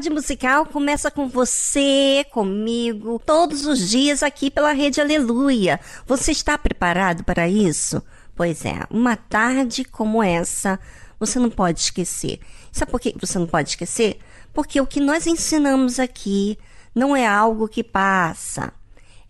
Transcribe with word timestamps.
Tarde 0.00 0.08
musical 0.08 0.64
começa 0.64 1.10
com 1.10 1.28
você, 1.28 2.24
comigo, 2.30 3.18
todos 3.18 3.66
os 3.66 3.90
dias 3.90 4.22
aqui 4.22 4.50
pela 4.50 4.72
Rede 4.72 4.98
Aleluia. 4.98 5.78
Você 6.06 6.32
está 6.32 6.56
preparado 6.56 7.22
para 7.22 7.46
isso? 7.46 8.02
Pois 8.34 8.64
é, 8.64 8.80
uma 8.88 9.14
tarde 9.14 9.84
como 9.84 10.22
essa 10.22 10.80
você 11.18 11.38
não 11.38 11.50
pode 11.50 11.80
esquecer. 11.80 12.40
Sabe 12.72 12.90
por 12.90 12.98
que 12.98 13.14
você 13.20 13.38
não 13.38 13.46
pode 13.46 13.68
esquecer? 13.68 14.18
Porque 14.54 14.80
o 14.80 14.86
que 14.86 15.00
nós 15.00 15.26
ensinamos 15.26 16.00
aqui 16.00 16.58
não 16.94 17.14
é 17.14 17.26
algo 17.26 17.68
que 17.68 17.84
passa, 17.84 18.72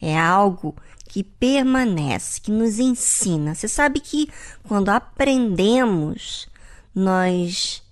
é 0.01 0.17
algo 0.17 0.77
que 1.09 1.25
permanece, 1.25 2.41
que 2.41 2.53
nos 2.53 2.79
ensina. 2.79 3.57
Você 3.57 3.67
sabe 3.67 3.99
que 3.99 4.31
quando 4.69 4.89
aprendemos, 4.89 6.49
nós 6.95 7.83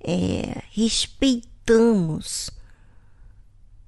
é, 0.00 0.62
respeitamos 0.70 1.57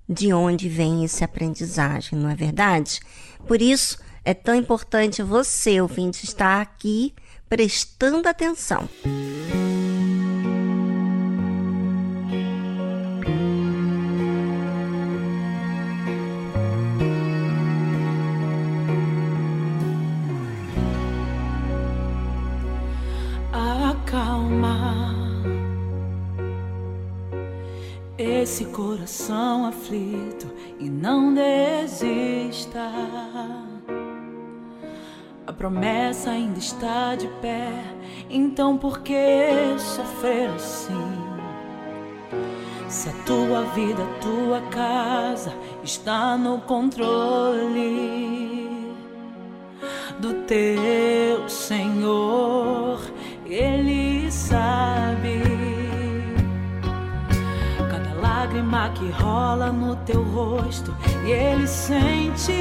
de 0.09 0.33
onde 0.33 0.69
vem 0.69 1.05
esse 1.05 1.23
aprendizagem, 1.23 2.19
não 2.19 2.29
é 2.29 2.35
verdade? 2.35 3.01
Por 3.47 3.63
isso 3.63 3.99
é 4.25 4.35
tão 4.35 4.55
importante 4.55 5.23
você, 5.23 5.81
ouvinte, 5.81 6.25
estar 6.25 6.61
aqui 6.61 7.15
prestando 7.49 8.29
atenção. 8.29 8.89
Esse 28.51 28.65
coração 28.65 29.65
aflito 29.65 30.53
e 30.81 30.91
não 30.91 31.33
desista. 31.33 32.91
A 35.47 35.53
promessa 35.53 36.33
ainda 36.33 36.59
está 36.59 37.15
de 37.15 37.29
pé, 37.41 37.71
então 38.29 38.77
por 38.77 39.03
que 39.03 39.79
sofrer 39.79 40.51
assim? 40.51 41.13
Se 42.89 43.09
a 43.09 43.13
tua 43.25 43.63
vida, 43.67 44.03
a 44.03 44.19
tua 44.19 44.61
casa 44.63 45.55
está 45.85 46.37
no 46.37 46.59
controle 46.63 48.11
do 50.19 50.35
teu 50.49 51.49
Senhor, 51.49 53.01
Ele 53.47 54.29
sabe 54.29 55.20
lágrima 58.51 58.91
que 58.95 59.09
rola 59.11 59.71
no 59.71 59.95
teu 59.97 60.23
rosto 60.25 60.95
e 61.25 61.31
ele 61.31 61.67
sente 61.69 62.53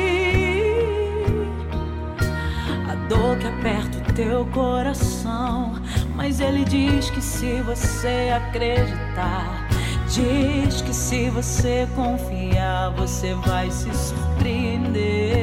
a 2.88 2.96
dor 3.08 3.38
que 3.40 3.48
aperta 3.48 3.98
o 3.98 4.14
teu 4.14 4.46
coração. 4.48 5.74
Mas 6.16 6.40
ele 6.40 6.64
diz 6.64 7.10
que 7.10 7.22
se 7.22 7.62
você 7.62 8.32
acreditar, 8.36 9.68
diz 10.08 10.82
que 10.82 10.94
se 10.94 11.30
você 11.30 11.88
confiar, 11.96 12.92
você 12.92 13.34
vai 13.34 13.72
se 13.72 13.92
surpreender. 13.96 15.42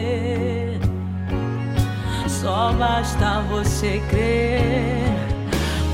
Só 2.28 2.72
basta 2.74 3.40
você 3.50 4.00
crer. 4.08 5.25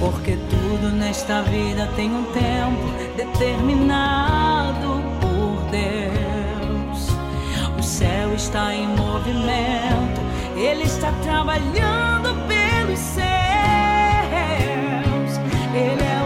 Porque 0.02 0.36
tudo 0.50 0.90
nesta 0.90 1.42
vida 1.42 1.88
tem 1.94 2.10
um 2.12 2.24
tempo 2.32 2.88
determinado 3.16 5.00
por 5.20 5.62
Deus. 5.70 7.08
O 7.78 7.82
céu 7.84 8.34
está 8.34 8.74
em 8.74 8.88
movimento, 8.88 10.20
Ele 10.56 10.82
está 10.82 11.12
trabalhando 11.22 12.34
pelos 12.48 12.98
céus. 12.98 13.22
Ele 15.72 16.02
é 16.02 16.21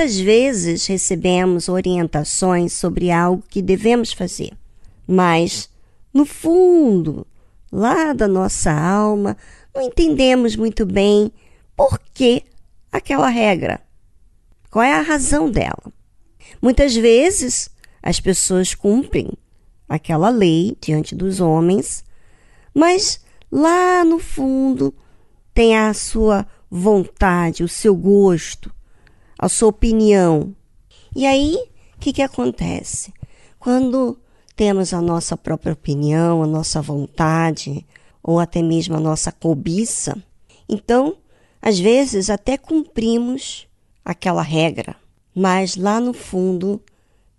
Quantas 0.00 0.18
vezes 0.18 0.86
recebemos 0.86 1.68
orientações 1.68 2.72
sobre 2.72 3.10
algo 3.10 3.44
que 3.46 3.60
devemos 3.60 4.14
fazer, 4.14 4.52
mas, 5.06 5.68
no 6.10 6.24
fundo, 6.24 7.26
lá 7.70 8.14
da 8.14 8.26
nossa 8.26 8.72
alma, 8.72 9.36
não 9.74 9.82
entendemos 9.82 10.56
muito 10.56 10.86
bem 10.86 11.30
por 11.76 12.00
que 12.14 12.44
aquela 12.90 13.28
regra, 13.28 13.78
qual 14.70 14.82
é 14.82 14.94
a 14.94 15.02
razão 15.02 15.50
dela. 15.50 15.92
Muitas 16.62 16.96
vezes 16.96 17.68
as 18.02 18.18
pessoas 18.18 18.74
cumprem 18.74 19.30
aquela 19.86 20.30
lei 20.30 20.78
diante 20.80 21.14
dos 21.14 21.40
homens, 21.40 22.02
mas 22.72 23.22
lá 23.52 24.02
no 24.02 24.18
fundo 24.18 24.94
tem 25.52 25.76
a 25.76 25.92
sua 25.92 26.46
vontade, 26.70 27.62
o 27.62 27.68
seu 27.68 27.94
gosto, 27.94 28.72
a 29.40 29.48
sua 29.48 29.70
opinião. 29.70 30.54
E 31.16 31.24
aí, 31.26 31.56
o 31.96 31.98
que, 31.98 32.12
que 32.12 32.20
acontece? 32.20 33.10
Quando 33.58 34.18
temos 34.54 34.92
a 34.92 35.00
nossa 35.00 35.34
própria 35.34 35.72
opinião, 35.72 36.42
a 36.42 36.46
nossa 36.46 36.82
vontade, 36.82 37.86
ou 38.22 38.38
até 38.38 38.60
mesmo 38.60 38.96
a 38.96 39.00
nossa 39.00 39.32
cobiça, 39.32 40.22
então, 40.68 41.16
às 41.62 41.78
vezes, 41.78 42.28
até 42.28 42.58
cumprimos 42.58 43.66
aquela 44.04 44.42
regra, 44.42 44.94
mas 45.34 45.74
lá 45.74 45.98
no 45.98 46.12
fundo 46.12 46.82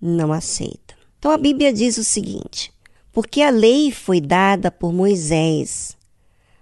não 0.01 0.33
aceita. 0.33 0.95
Então 1.19 1.29
a 1.29 1.37
Bíblia 1.37 1.71
diz 1.71 1.99
o 1.99 2.03
seguinte: 2.03 2.73
porque 3.13 3.43
a 3.43 3.51
lei 3.51 3.91
foi 3.91 4.19
dada 4.19 4.71
por 4.71 4.91
Moisés, 4.91 5.95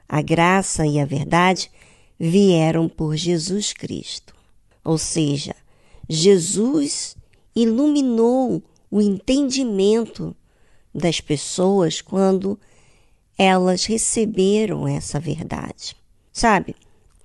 a 0.08 0.22
graça 0.22 0.86
e 0.86 1.00
a 1.00 1.06
verdade 1.06 1.72
vieram 2.20 2.90
por 2.90 3.16
Jesus 3.16 3.72
Cristo. 3.72 4.39
Ou 4.90 4.98
seja, 4.98 5.56
Jesus 6.10 7.16
iluminou 7.56 8.64
o 8.90 9.00
entendimento 9.00 10.36
das 10.92 11.22
pessoas 11.22 12.02
quando 12.02 12.60
elas 13.38 13.86
receberam 13.86 14.88
essa 14.88 15.20
verdade. 15.20 15.96
Sabe? 16.34 16.76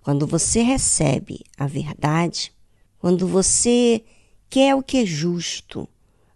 Quando 0.02 0.26
você 0.26 0.60
recebe 0.60 1.40
a 1.56 1.66
verdade, 1.66 2.52
quando 2.98 3.26
você 3.26 4.04
quer 4.50 4.74
o 4.74 4.82
que 4.82 4.98
é 4.98 5.06
justo, 5.06 5.88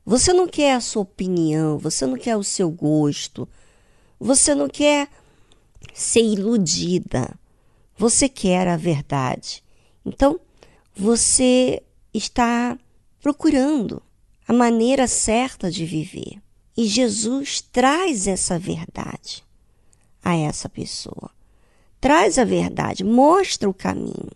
você 0.06 0.32
não 0.32 0.48
quer 0.48 0.76
a 0.76 0.80
sua 0.80 1.02
opinião, 1.02 1.76
você 1.76 2.06
não 2.06 2.16
quer 2.16 2.38
o 2.38 2.42
seu 2.42 2.70
gosto, 2.70 3.46
você 4.18 4.54
não 4.54 4.66
quer 4.66 5.10
ser 5.92 6.22
iludida, 6.22 7.38
você 7.98 8.30
quer 8.30 8.66
a 8.66 8.78
verdade. 8.78 9.62
Então, 10.06 10.40
você 10.98 11.80
está 12.12 12.76
procurando 13.20 14.02
a 14.48 14.52
maneira 14.52 15.06
certa 15.06 15.70
de 15.70 15.86
viver. 15.86 16.42
E 16.76 16.86
Jesus 16.86 17.60
traz 17.60 18.26
essa 18.26 18.58
verdade 18.58 19.44
a 20.22 20.36
essa 20.36 20.68
pessoa. 20.68 21.30
Traz 22.00 22.36
a 22.38 22.44
verdade, 22.44 23.04
mostra 23.04 23.68
o 23.68 23.74
caminho. 23.74 24.30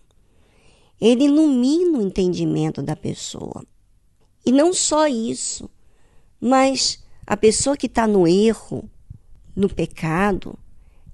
Ele 1.01 1.25
ilumina 1.25 1.99
o 1.99 2.03
entendimento 2.03 2.81
da 2.81 2.95
pessoa. 2.95 3.65
E 4.47 4.53
não 4.53 4.73
só 4.73 5.09
isso, 5.09 5.69
mas 6.41 7.03
a 7.27 7.37
pessoa 7.37 7.77
que 7.77 7.87
está 7.87 8.07
no 8.07 8.27
erro, 8.27 8.89
no 9.55 9.69
pecado, 9.69 10.57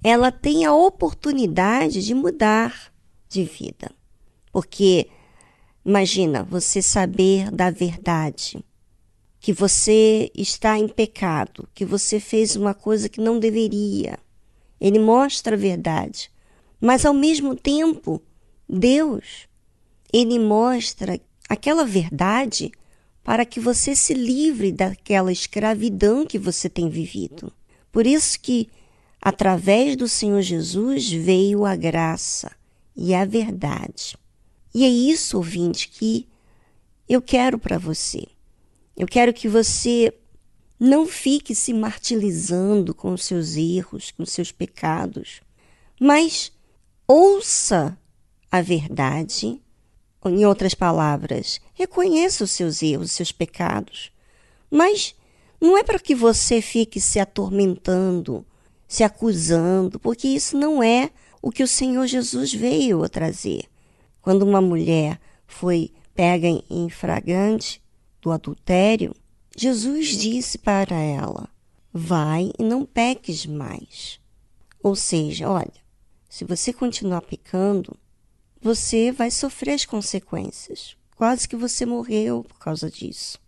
ela 0.03 0.31
tem 0.31 0.65
a 0.65 0.73
oportunidade 0.73 2.03
de 2.05 2.13
mudar 2.13 2.91
de 3.27 3.43
vida. 3.43 3.91
Porque, 4.51 5.09
imagina, 5.89 6.43
você 6.43 6.83
saber 6.83 7.49
da 7.49 7.71
verdade, 7.71 8.63
que 9.39 9.51
você 9.51 10.31
está 10.35 10.77
em 10.77 10.87
pecado, 10.87 11.67
que 11.73 11.83
você 11.83 12.19
fez 12.19 12.55
uma 12.55 12.75
coisa 12.75 13.09
que 13.09 13.19
não 13.19 13.39
deveria. 13.39 14.19
Ele 14.79 14.99
mostra 14.99 15.55
a 15.55 15.59
verdade. 15.59 16.31
Mas, 16.79 17.05
ao 17.05 17.13
mesmo 17.13 17.55
tempo, 17.55 18.21
Deus, 18.69 19.47
ele 20.13 20.37
mostra 20.37 21.19
aquela 21.49 21.83
verdade 21.83 22.71
para 23.23 23.43
que 23.43 23.59
você 23.59 23.95
se 23.95 24.13
livre 24.13 24.71
daquela 24.71 25.31
escravidão 25.31 26.25
que 26.25 26.37
você 26.37 26.69
tem 26.69 26.87
vivido. 26.87 27.51
Por 27.91 28.05
isso 28.05 28.39
que 28.39 28.69
através 29.19 29.95
do 29.95 30.07
Senhor 30.07 30.41
Jesus 30.41 31.11
veio 31.11 31.65
a 31.65 31.75
graça 31.75 32.51
e 32.95 33.15
a 33.15 33.25
verdade. 33.25 34.15
E 34.79 34.85
é 34.85 34.87
isso, 34.87 35.35
ouvinte, 35.35 35.89
que 35.89 36.25
eu 37.09 37.21
quero 37.21 37.59
para 37.59 37.77
você. 37.77 38.25
Eu 38.95 39.05
quero 39.07 39.33
que 39.33 39.49
você 39.49 40.13
não 40.79 41.05
fique 41.05 41.53
se 41.53 41.73
martirizando 41.73 42.95
com 42.95 43.11
os 43.11 43.25
seus 43.25 43.57
erros, 43.57 44.11
com 44.11 44.23
os 44.23 44.31
seus 44.31 44.53
pecados, 44.53 45.41
mas 45.99 46.53
ouça 47.05 47.99
a 48.49 48.61
verdade 48.61 49.61
em 50.23 50.45
outras 50.45 50.73
palavras, 50.73 51.59
reconheça 51.73 52.45
os 52.45 52.51
seus 52.51 52.81
erros, 52.81 53.07
os 53.07 53.11
seus 53.11 53.33
pecados. 53.33 54.13
Mas 54.71 55.13
não 55.59 55.77
é 55.77 55.83
para 55.83 55.99
que 55.99 56.15
você 56.15 56.61
fique 56.61 57.01
se 57.01 57.19
atormentando, 57.19 58.45
se 58.87 59.03
acusando, 59.03 59.99
porque 59.99 60.29
isso 60.29 60.57
não 60.57 60.81
é 60.81 61.09
o 61.41 61.51
que 61.51 61.63
o 61.63 61.67
Senhor 61.67 62.07
Jesus 62.07 62.53
veio 62.53 63.03
a 63.03 63.09
trazer. 63.09 63.67
Quando 64.29 64.43
uma 64.43 64.61
mulher 64.61 65.19
foi 65.47 65.91
pega 66.13 66.47
em 66.69 66.87
fragante 66.87 67.81
do 68.21 68.31
adultério, 68.31 69.15
Jesus 69.57 70.09
disse 70.09 70.59
para 70.59 70.95
ela: 70.95 71.49
Vai 71.91 72.51
e 72.59 72.63
não 72.63 72.85
peques 72.85 73.47
mais. 73.47 74.19
Ou 74.83 74.95
seja, 74.95 75.49
olha, 75.49 75.73
se 76.29 76.45
você 76.45 76.71
continuar 76.71 77.21
pecando, 77.21 77.97
você 78.61 79.11
vai 79.11 79.31
sofrer 79.31 79.73
as 79.73 79.85
consequências. 79.85 80.95
Quase 81.15 81.49
que 81.49 81.55
você 81.55 81.83
morreu 81.83 82.45
por 82.47 82.59
causa 82.59 82.87
disso. 82.87 83.39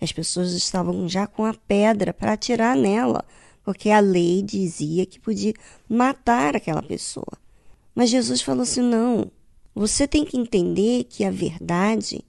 As 0.00 0.10
pessoas 0.10 0.50
estavam 0.50 1.08
já 1.08 1.28
com 1.28 1.44
a 1.44 1.54
pedra 1.54 2.12
para 2.12 2.32
atirar 2.32 2.76
nela, 2.76 3.24
porque 3.62 3.88
a 3.88 4.00
lei 4.00 4.42
dizia 4.42 5.06
que 5.06 5.20
podia 5.20 5.54
matar 5.88 6.56
aquela 6.56 6.82
pessoa. 6.82 7.38
Mas 7.94 8.10
Jesus 8.10 8.42
falou 8.42 8.64
assim: 8.64 8.82
não, 8.82 9.30
você 9.74 10.06
tem 10.06 10.24
que 10.24 10.36
entender 10.36 11.04
que 11.04 11.24
a 11.24 11.30
verdade 11.30 12.24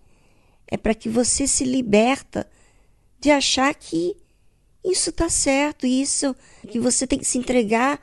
é 0.68 0.78
para 0.78 0.96
que 0.96 1.08
você 1.08 1.48
se 1.48 1.64
liberta 1.64 2.50
de 3.20 3.30
achar 3.30 3.74
que 3.76 4.16
isso 4.84 5.10
está 5.10 5.30
certo, 5.30 5.86
isso 5.86 6.36
que 6.68 6.80
você 6.80 7.06
tem 7.06 7.20
que 7.20 7.26
se 7.26 7.38
entregar 7.38 8.00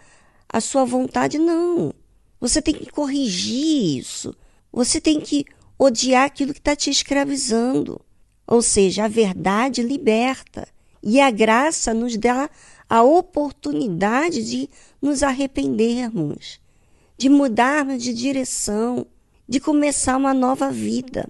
à 0.49 0.61
sua 0.61 0.85
vontade. 0.85 1.39
Não. 1.39 1.93
Você 2.41 2.61
tem 2.61 2.75
que 2.75 2.91
corrigir 2.91 3.99
isso. 3.99 4.35
Você 4.73 5.01
tem 5.01 5.21
que 5.21 5.45
odiar 5.79 6.25
aquilo 6.25 6.53
que 6.53 6.59
está 6.59 6.75
te 6.75 6.91
escravizando. 6.91 8.01
Ou 8.47 8.63
seja, 8.63 9.05
a 9.05 9.09
verdade 9.09 9.83
liberta. 9.83 10.69
E 11.03 11.21
a 11.21 11.31
graça 11.31 11.93
nos 11.93 12.17
dá 12.17 12.49
a 12.89 13.03
oportunidade 13.03 14.45
de 14.45 14.69
nos 15.01 15.23
arrependermos, 15.23 16.61
de 17.17 17.29
mudarmos 17.29 18.03
de 18.03 18.13
direção, 18.13 19.07
de 19.49 19.61
começar 19.61 20.17
uma 20.17 20.33
nova 20.35 20.71
vida. 20.71 21.29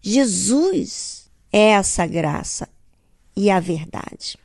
Jesus 0.00 1.30
é 1.52 1.70
essa 1.70 2.06
graça 2.06 2.68
e 3.36 3.50
a 3.50 3.60
verdade. 3.60 4.36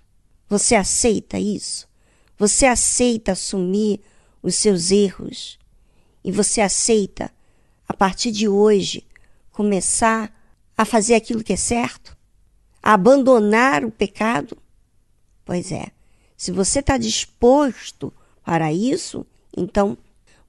Você 0.50 0.76
aceita 0.76 1.40
isso? 1.40 1.88
Você 2.38 2.66
aceita 2.66 3.34
assumir 3.34 4.02
os 4.42 4.56
seus 4.56 4.92
erros, 4.92 5.58
e 6.24 6.32
você 6.32 6.62
aceita, 6.62 7.32
a 7.88 7.94
partir 7.94 8.32
de 8.32 8.48
hoje, 8.48 9.06
começar 9.52 10.34
a 10.78 10.86
fazer 10.86 11.16
aquilo 11.16 11.44
que 11.44 11.54
é 11.54 11.58
certo? 11.58 12.18
A 12.82 12.94
abandonar 12.94 13.86
o 13.86 13.92
pecado? 13.92 14.58
Pois 15.46 15.72
é, 15.72 15.88
se 16.36 16.52
você 16.52 16.80
está 16.80 16.98
disposto 16.98 18.14
para 18.44 18.72
isso, 18.74 19.26
então 19.56 19.98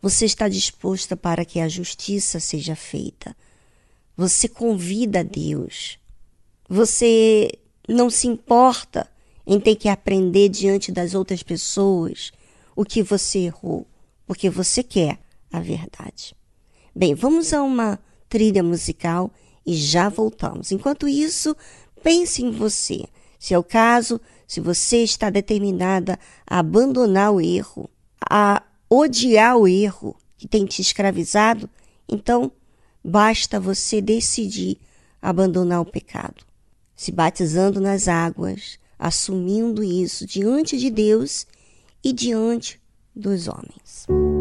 você 0.04 0.26
está 0.26 0.50
disposta 0.50 1.16
para 1.16 1.46
que 1.46 1.58
a 1.58 1.66
justiça 1.66 2.38
seja 2.38 2.76
feita. 2.76 3.34
Você 4.14 4.46
convida 4.46 5.20
a 5.20 5.23
Deus. 5.23 5.99
Você 6.68 7.50
não 7.88 8.11
se 8.11 8.26
importa 8.26 9.11
em 9.46 9.58
ter 9.58 9.76
que 9.76 9.88
aprender 9.88 10.50
diante 10.50 10.92
das 10.92 11.14
outras 11.14 11.42
pessoas 11.42 12.32
o 12.76 12.84
que 12.84 13.02
você 13.02 13.46
errou, 13.46 13.87
porque 14.26 14.50
você 14.50 14.82
quer 14.82 15.20
a 15.50 15.58
verdade. 15.58 16.37
Bem, 16.94 17.14
vamos 17.14 17.54
a 17.54 17.62
uma 17.62 17.99
trilha 18.28 18.62
musical 18.62 19.32
e 19.64 19.75
já 19.75 20.11
voltamos. 20.11 20.70
Enquanto 20.70 21.08
isso, 21.08 21.56
pense 22.02 22.42
em 22.42 22.50
você. 22.50 23.06
Se 23.38 23.54
é 23.54 23.58
o 23.58 23.64
caso, 23.64 24.20
se 24.46 24.61
você 24.61 24.99
está 24.99 25.30
determinada 25.30 26.18
a 26.46 26.58
abandonar 26.58 27.32
o 27.32 27.40
erro, 27.40 27.88
a 28.20 28.62
odiar 28.96 29.56
o 29.56 29.66
erro 29.66 30.16
que 30.36 30.46
tem 30.46 30.64
te 30.64 30.80
escravizado, 30.82 31.68
então 32.08 32.52
basta 33.02 33.58
você 33.58 34.00
decidir 34.00 34.78
abandonar 35.20 35.80
o 35.80 35.86
pecado, 35.86 36.44
se 36.94 37.10
batizando 37.10 37.80
nas 37.80 38.08
águas, 38.08 38.78
assumindo 38.98 39.82
isso 39.82 40.26
diante 40.26 40.78
de 40.78 40.90
Deus 40.90 41.46
e 42.02 42.12
diante 42.12 42.80
dos 43.14 43.48
homens. 43.48 44.33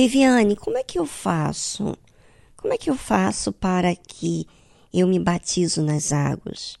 Viviane, 0.00 0.56
como 0.56 0.78
é 0.78 0.82
que 0.82 0.98
eu 0.98 1.04
faço? 1.04 1.94
Como 2.56 2.72
é 2.72 2.78
que 2.78 2.88
eu 2.88 2.96
faço 2.96 3.52
para 3.52 3.94
que 3.94 4.46
eu 4.94 5.06
me 5.06 5.18
batizo 5.18 5.82
nas 5.82 6.10
águas? 6.10 6.78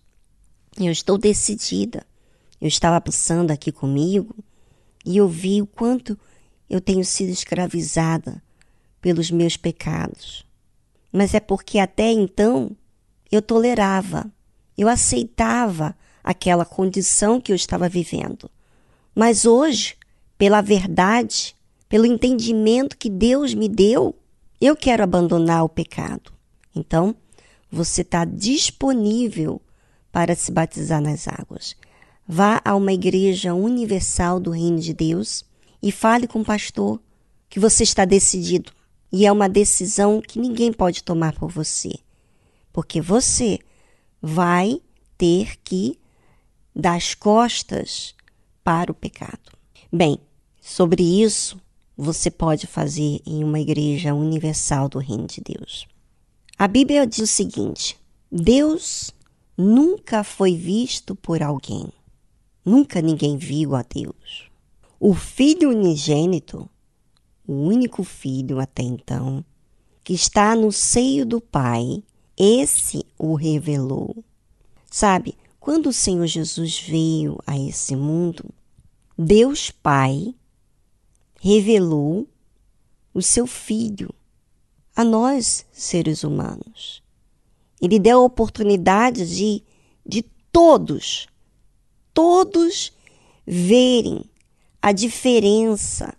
Eu 0.78 0.90
estou 0.90 1.18
decidida. 1.18 2.06
Eu 2.58 2.66
estava 2.66 2.98
pensando 2.98 3.50
aqui 3.50 3.70
comigo 3.70 4.34
e 5.04 5.18
eu 5.18 5.28
vi 5.28 5.60
o 5.60 5.66
quanto 5.66 6.18
eu 6.68 6.80
tenho 6.80 7.04
sido 7.04 7.28
escravizada 7.28 8.42
pelos 9.02 9.30
meus 9.30 9.54
pecados. 9.54 10.46
Mas 11.12 11.34
é 11.34 11.40
porque 11.40 11.78
até 11.78 12.10
então 12.10 12.74
eu 13.30 13.42
tolerava, 13.42 14.32
eu 14.78 14.88
aceitava 14.88 15.94
aquela 16.24 16.64
condição 16.64 17.38
que 17.38 17.52
eu 17.52 17.56
estava 17.56 17.86
vivendo. 17.86 18.50
Mas 19.14 19.44
hoje, 19.44 19.94
pela 20.38 20.62
verdade, 20.62 21.54
pelo 21.90 22.06
entendimento 22.06 22.96
que 22.96 23.10
Deus 23.10 23.52
me 23.52 23.68
deu, 23.68 24.14
eu 24.60 24.76
quero 24.76 25.02
abandonar 25.02 25.64
o 25.64 25.68
pecado. 25.68 26.32
Então, 26.72 27.16
você 27.68 28.02
está 28.02 28.24
disponível 28.24 29.60
para 30.12 30.36
se 30.36 30.52
batizar 30.52 31.02
nas 31.02 31.26
águas. 31.26 31.74
Vá 32.24 32.62
a 32.64 32.76
uma 32.76 32.92
igreja 32.92 33.54
universal 33.54 34.38
do 34.38 34.52
Reino 34.52 34.78
de 34.78 34.94
Deus 34.94 35.44
e 35.82 35.90
fale 35.90 36.28
com 36.28 36.42
o 36.42 36.44
pastor 36.44 37.02
que 37.48 37.58
você 37.58 37.82
está 37.82 38.04
decidido. 38.04 38.70
E 39.10 39.26
é 39.26 39.32
uma 39.32 39.48
decisão 39.48 40.22
que 40.22 40.38
ninguém 40.38 40.72
pode 40.72 41.02
tomar 41.02 41.34
por 41.34 41.50
você. 41.50 41.90
Porque 42.72 43.00
você 43.00 43.58
vai 44.22 44.80
ter 45.18 45.56
que 45.64 45.98
dar 46.72 46.94
as 46.94 47.14
costas 47.14 48.14
para 48.62 48.92
o 48.92 48.94
pecado. 48.94 49.50
Bem, 49.92 50.20
sobre 50.60 51.02
isso 51.02 51.60
você 52.00 52.30
pode 52.30 52.66
fazer 52.66 53.20
em 53.26 53.44
uma 53.44 53.60
igreja 53.60 54.14
universal 54.14 54.88
do 54.88 54.98
Reino 54.98 55.26
de 55.26 55.42
Deus. 55.42 55.86
A 56.58 56.66
Bíblia 56.66 57.06
diz 57.06 57.18
o 57.18 57.26
seguinte: 57.26 57.98
Deus 58.32 59.10
nunca 59.56 60.24
foi 60.24 60.56
visto 60.56 61.14
por 61.14 61.42
alguém. 61.42 61.88
Nunca 62.64 63.02
ninguém 63.02 63.36
viu 63.36 63.74
a 63.74 63.82
Deus. 63.82 64.50
O 64.98 65.12
Filho 65.14 65.70
unigênito, 65.70 66.68
o 67.46 67.52
único 67.52 68.02
filho 68.02 68.58
até 68.58 68.82
então, 68.82 69.44
que 70.02 70.14
está 70.14 70.54
no 70.54 70.72
seio 70.72 71.26
do 71.26 71.40
Pai, 71.40 72.02
esse 72.36 73.04
o 73.18 73.34
revelou. 73.34 74.24
Sabe, 74.90 75.34
quando 75.58 75.88
o 75.90 75.92
Senhor 75.92 76.26
Jesus 76.26 76.80
veio 76.80 77.38
a 77.46 77.58
esse 77.58 77.94
mundo, 77.94 78.44
Deus 79.18 79.70
Pai 79.70 80.34
revelou 81.42 82.28
o 83.14 83.22
seu 83.22 83.46
Filho 83.46 84.14
a 84.94 85.02
nós, 85.02 85.64
seres 85.72 86.22
humanos. 86.22 87.02
Ele 87.80 87.98
deu 87.98 88.20
a 88.20 88.24
oportunidade 88.24 89.26
de, 89.34 89.62
de 90.06 90.22
todos, 90.52 91.26
todos 92.12 92.92
verem 93.46 94.22
a 94.82 94.92
diferença, 94.92 96.14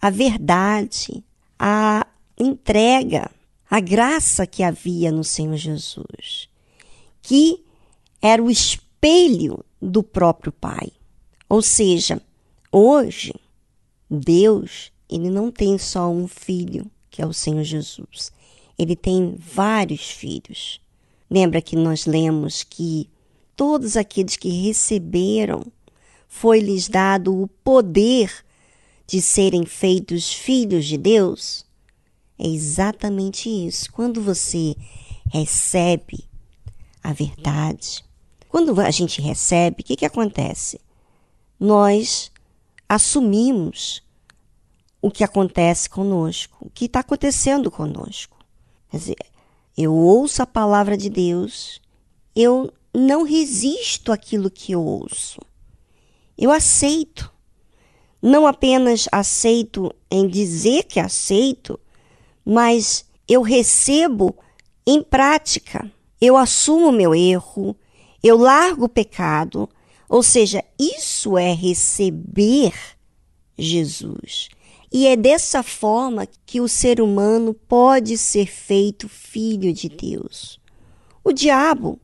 a 0.00 0.10
verdade, 0.10 1.24
a 1.58 2.06
entrega, 2.38 3.30
a 3.70 3.80
graça 3.80 4.46
que 4.46 4.62
havia 4.62 5.10
no 5.10 5.24
Senhor 5.24 5.56
Jesus, 5.56 6.50
que 7.22 7.64
era 8.20 8.42
o 8.42 8.50
espelho 8.50 9.64
do 9.80 10.02
próprio 10.02 10.52
Pai. 10.52 10.92
Ou 11.48 11.62
seja, 11.62 12.20
hoje 12.70 13.32
Deus, 14.10 14.92
ele 15.08 15.30
não 15.30 15.50
tem 15.50 15.78
só 15.78 16.08
um 16.10 16.26
filho, 16.26 16.90
que 17.10 17.22
é 17.22 17.26
o 17.26 17.32
Senhor 17.32 17.64
Jesus. 17.64 18.32
Ele 18.78 18.94
tem 18.94 19.36
vários 19.38 20.10
filhos. 20.10 20.80
Lembra 21.30 21.60
que 21.60 21.76
nós 21.76 22.06
lemos 22.06 22.62
que 22.62 23.08
todos 23.56 23.96
aqueles 23.96 24.36
que 24.36 24.48
receberam 24.48 25.64
foi-lhes 26.28 26.88
dado 26.88 27.42
o 27.42 27.48
poder 27.48 28.32
de 29.06 29.22
serem 29.22 29.64
feitos 29.64 30.32
filhos 30.32 30.84
de 30.84 30.98
Deus? 30.98 31.64
É 32.38 32.46
exatamente 32.46 33.48
isso. 33.48 33.90
Quando 33.92 34.20
você 34.20 34.76
recebe 35.32 36.24
a 37.02 37.12
verdade, 37.12 38.04
quando 38.48 38.78
a 38.80 38.90
gente 38.90 39.22
recebe, 39.22 39.80
o 39.80 39.84
que, 39.84 39.96
que 39.96 40.04
acontece? 40.04 40.80
Nós 41.58 42.30
assumimos 42.88 44.02
o 45.00 45.10
que 45.10 45.22
acontece 45.22 45.88
conosco, 45.88 46.56
o 46.60 46.70
que 46.70 46.86
está 46.86 47.00
acontecendo 47.00 47.70
conosco. 47.70 48.36
Quer 48.90 48.96
dizer, 48.98 49.16
eu 49.76 49.94
ouço 49.94 50.42
a 50.42 50.46
palavra 50.46 50.96
de 50.96 51.10
Deus, 51.10 51.80
eu 52.34 52.72
não 52.94 53.22
resisto 53.24 54.10
àquilo 54.10 54.50
que 54.50 54.72
eu 54.72 54.82
ouço. 54.82 55.40
Eu 56.36 56.50
aceito. 56.50 57.30
Não 58.22 58.46
apenas 58.46 59.06
aceito 59.12 59.94
em 60.10 60.26
dizer 60.26 60.84
que 60.84 60.98
aceito, 60.98 61.78
mas 62.44 63.04
eu 63.28 63.42
recebo 63.42 64.34
em 64.86 65.02
prática. 65.02 65.90
Eu 66.20 66.36
assumo 66.36 66.90
meu 66.90 67.14
erro, 67.14 67.76
eu 68.22 68.38
largo 68.38 68.86
o 68.86 68.88
pecado, 68.88 69.68
ou 70.08 70.22
seja, 70.22 70.64
isso 70.78 71.36
é 71.36 71.52
receber 71.52 72.72
Jesus. 73.58 74.48
E 74.92 75.06
é 75.06 75.16
dessa 75.16 75.62
forma 75.62 76.26
que 76.46 76.60
o 76.60 76.68
ser 76.68 77.00
humano 77.00 77.52
pode 77.52 78.16
ser 78.16 78.46
feito 78.46 79.08
filho 79.08 79.72
de 79.72 79.88
Deus. 79.88 80.60
O 81.24 81.32
diabo 81.32 81.98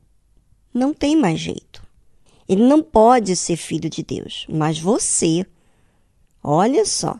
não 0.74 0.92
tem 0.92 1.16
mais 1.16 1.38
jeito. 1.38 1.82
Ele 2.48 2.64
não 2.64 2.82
pode 2.82 3.36
ser 3.36 3.56
filho 3.56 3.88
de 3.88 4.02
Deus, 4.02 4.46
mas 4.48 4.78
você, 4.78 5.46
olha 6.42 6.84
só, 6.84 7.18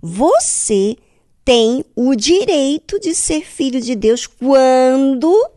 você 0.00 0.96
tem 1.44 1.84
o 1.94 2.14
direito 2.14 2.98
de 2.98 3.14
ser 3.14 3.44
filho 3.44 3.80
de 3.80 3.94
Deus 3.94 4.26
quando 4.26 5.50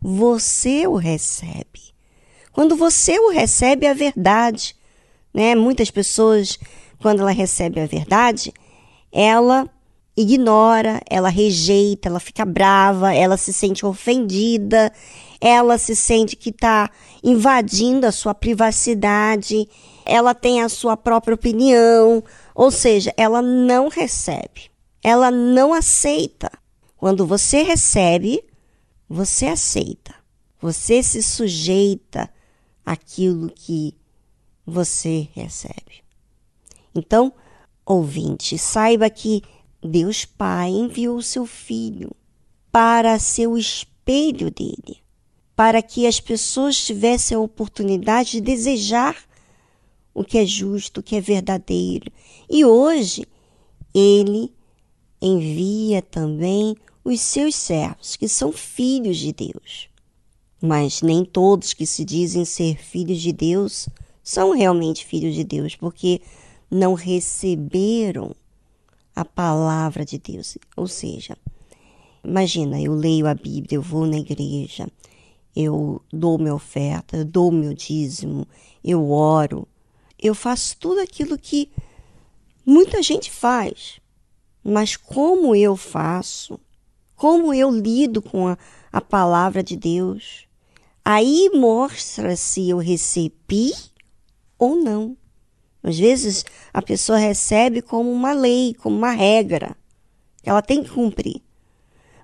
você 0.00 0.86
o 0.86 0.96
recebe. 0.96 1.83
Quando 2.54 2.76
você 2.76 3.18
o 3.18 3.30
recebe 3.30 3.84
a 3.84 3.92
verdade, 3.92 4.76
né? 5.34 5.56
Muitas 5.56 5.90
pessoas, 5.90 6.56
quando 7.02 7.18
ela 7.18 7.32
recebe 7.32 7.80
a 7.80 7.86
verdade, 7.86 8.54
ela 9.10 9.68
ignora, 10.16 11.00
ela 11.10 11.28
rejeita, 11.28 12.08
ela 12.08 12.20
fica 12.20 12.44
brava, 12.44 13.12
ela 13.12 13.36
se 13.36 13.52
sente 13.52 13.84
ofendida, 13.84 14.92
ela 15.40 15.76
se 15.78 15.96
sente 15.96 16.36
que 16.36 16.50
está 16.50 16.88
invadindo 17.24 18.06
a 18.06 18.12
sua 18.12 18.32
privacidade, 18.32 19.68
ela 20.06 20.32
tem 20.32 20.62
a 20.62 20.68
sua 20.68 20.96
própria 20.96 21.34
opinião, 21.34 22.22
ou 22.54 22.70
seja, 22.70 23.12
ela 23.16 23.42
não 23.42 23.88
recebe, 23.88 24.70
ela 25.02 25.28
não 25.28 25.74
aceita. 25.74 26.52
Quando 26.96 27.26
você 27.26 27.62
recebe, 27.62 28.44
você 29.08 29.46
aceita, 29.46 30.14
você 30.60 31.02
se 31.02 31.20
sujeita 31.20 32.30
àquilo 32.84 33.50
que 33.50 33.94
você 34.66 35.28
recebe. 35.32 36.02
Então, 36.94 37.32
ouvinte, 37.84 38.56
saiba 38.56 39.10
que 39.10 39.42
Deus 39.82 40.24
Pai 40.24 40.70
enviou 40.70 41.20
seu 41.20 41.44
Filho 41.44 42.10
para 42.70 43.18
ser 43.18 43.46
o 43.46 43.58
espelho 43.58 44.50
dele, 44.50 45.02
para 45.54 45.82
que 45.82 46.06
as 46.06 46.18
pessoas 46.18 46.76
tivessem 46.76 47.36
a 47.36 47.40
oportunidade 47.40 48.32
de 48.32 48.40
desejar 48.40 49.16
o 50.12 50.24
que 50.24 50.38
é 50.38 50.46
justo, 50.46 51.00
o 51.00 51.02
que 51.02 51.16
é 51.16 51.20
verdadeiro. 51.20 52.10
E 52.48 52.64
hoje, 52.64 53.26
ele 53.92 54.52
envia 55.20 56.02
também 56.02 56.76
os 57.04 57.20
seus 57.20 57.54
servos, 57.54 58.16
que 58.16 58.28
são 58.28 58.52
filhos 58.52 59.18
de 59.18 59.32
Deus. 59.32 59.88
Mas 60.66 61.02
nem 61.02 61.26
todos 61.26 61.74
que 61.74 61.84
se 61.84 62.06
dizem 62.06 62.42
ser 62.46 62.78
filhos 62.78 63.20
de 63.20 63.34
Deus 63.34 63.86
são 64.22 64.52
realmente 64.52 65.04
filhos 65.04 65.34
de 65.34 65.44
Deus, 65.44 65.76
porque 65.76 66.22
não 66.70 66.94
receberam 66.94 68.34
a 69.14 69.26
palavra 69.26 70.06
de 70.06 70.18
Deus. 70.18 70.56
Ou 70.74 70.88
seja, 70.88 71.36
imagina, 72.24 72.80
eu 72.80 72.94
leio 72.94 73.26
a 73.26 73.34
Bíblia, 73.34 73.76
eu 73.76 73.82
vou 73.82 74.06
na 74.06 74.16
igreja, 74.16 74.88
eu 75.54 76.00
dou 76.10 76.38
minha 76.38 76.54
oferta, 76.54 77.18
eu 77.18 77.26
dou 77.26 77.52
meu 77.52 77.74
dízimo, 77.74 78.48
eu 78.82 79.10
oro, 79.10 79.68
eu 80.18 80.34
faço 80.34 80.78
tudo 80.78 80.98
aquilo 80.98 81.36
que 81.36 81.70
muita 82.64 83.02
gente 83.02 83.30
faz. 83.30 84.00
Mas 84.64 84.96
como 84.96 85.54
eu 85.54 85.76
faço? 85.76 86.58
Como 87.14 87.52
eu 87.52 87.70
lido 87.70 88.22
com 88.22 88.48
a, 88.48 88.56
a 88.90 89.02
palavra 89.02 89.62
de 89.62 89.76
Deus? 89.76 90.43
Aí 91.04 91.50
mostra 91.52 92.34
se 92.34 92.70
eu 92.70 92.78
recebi 92.78 93.74
ou 94.58 94.76
não. 94.76 95.16
Às 95.82 95.98
vezes 95.98 96.44
a 96.72 96.80
pessoa 96.80 97.18
recebe 97.18 97.82
como 97.82 98.10
uma 98.10 98.32
lei, 98.32 98.74
como 98.74 98.96
uma 98.96 99.10
regra. 99.10 99.76
Ela 100.42 100.62
tem 100.62 100.82
que 100.82 100.90
cumprir. 100.90 101.42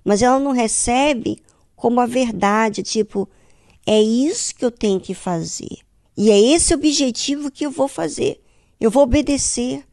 Mas 0.03 0.23
ela 0.23 0.39
não 0.39 0.53
recebe 0.53 1.43
como 1.77 2.01
a 2.01 2.07
verdade, 2.07 2.83
tipo, 2.83 3.29
é 3.87 4.01
isso 4.01 4.55
que 4.55 4.65
eu 4.65 4.71
tenho 4.71 4.99
que 4.99 5.13
fazer. 5.13 5.79
E 6.17 6.31
é 6.31 6.39
esse 6.39 6.73
objetivo 6.75 7.51
que 7.51 7.67
eu 7.67 7.71
vou 7.71 7.89
fazer. 7.89 8.43
Eu 8.79 8.91
vou 8.91 9.03
obedecer. 9.03 9.85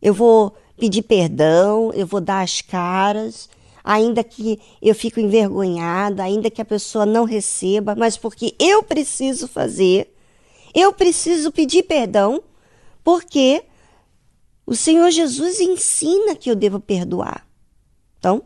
Eu 0.00 0.12
vou 0.12 0.54
pedir 0.78 1.02
perdão, 1.02 1.90
eu 1.94 2.06
vou 2.06 2.20
dar 2.20 2.42
as 2.42 2.60
caras, 2.60 3.48
ainda 3.84 4.24
que 4.24 4.58
eu 4.80 4.94
fico 4.94 5.20
envergonhada, 5.20 6.22
ainda 6.22 6.50
que 6.50 6.62
a 6.62 6.64
pessoa 6.64 7.04
não 7.04 7.24
receba, 7.24 7.94
mas 7.94 8.16
porque 8.16 8.54
eu 8.58 8.82
preciso 8.82 9.46
fazer, 9.46 10.12
eu 10.74 10.90
preciso 10.92 11.52
pedir 11.52 11.82
perdão, 11.82 12.42
porque 13.04 13.62
o 14.66 14.74
Senhor 14.74 15.10
Jesus 15.10 15.60
ensina 15.60 16.34
que 16.34 16.50
eu 16.50 16.56
devo 16.56 16.80
perdoar. 16.80 17.46
Então, 18.18 18.42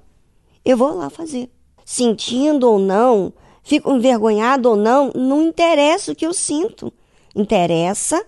eu 0.64 0.76
vou 0.76 0.92
lá 0.92 1.08
fazer. 1.08 1.48
Sentindo 1.84 2.68
ou 2.68 2.78
não, 2.78 3.32
fico 3.62 3.92
envergonhado 3.92 4.70
ou 4.70 4.76
não, 4.76 5.12
não 5.14 5.46
interessa 5.46 6.10
o 6.10 6.16
que 6.16 6.26
eu 6.26 6.34
sinto. 6.34 6.92
Interessa 7.34 8.26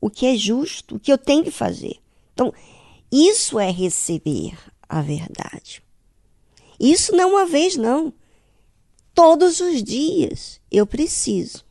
o 0.00 0.08
que 0.08 0.26
é 0.26 0.36
justo, 0.36 0.94
o 0.94 1.00
que 1.00 1.12
eu 1.12 1.18
tenho 1.18 1.42
que 1.42 1.50
fazer. 1.50 1.96
Então, 2.32 2.54
isso 3.10 3.58
é 3.58 3.70
receber 3.70 4.56
a 4.88 5.02
verdade. 5.02 5.82
Isso 6.78 7.14
não 7.14 7.30
uma 7.30 7.46
vez, 7.46 7.76
não. 7.76 8.12
Todos 9.14 9.60
os 9.60 9.82
dias 9.82 10.60
eu 10.70 10.86
preciso 10.86 11.64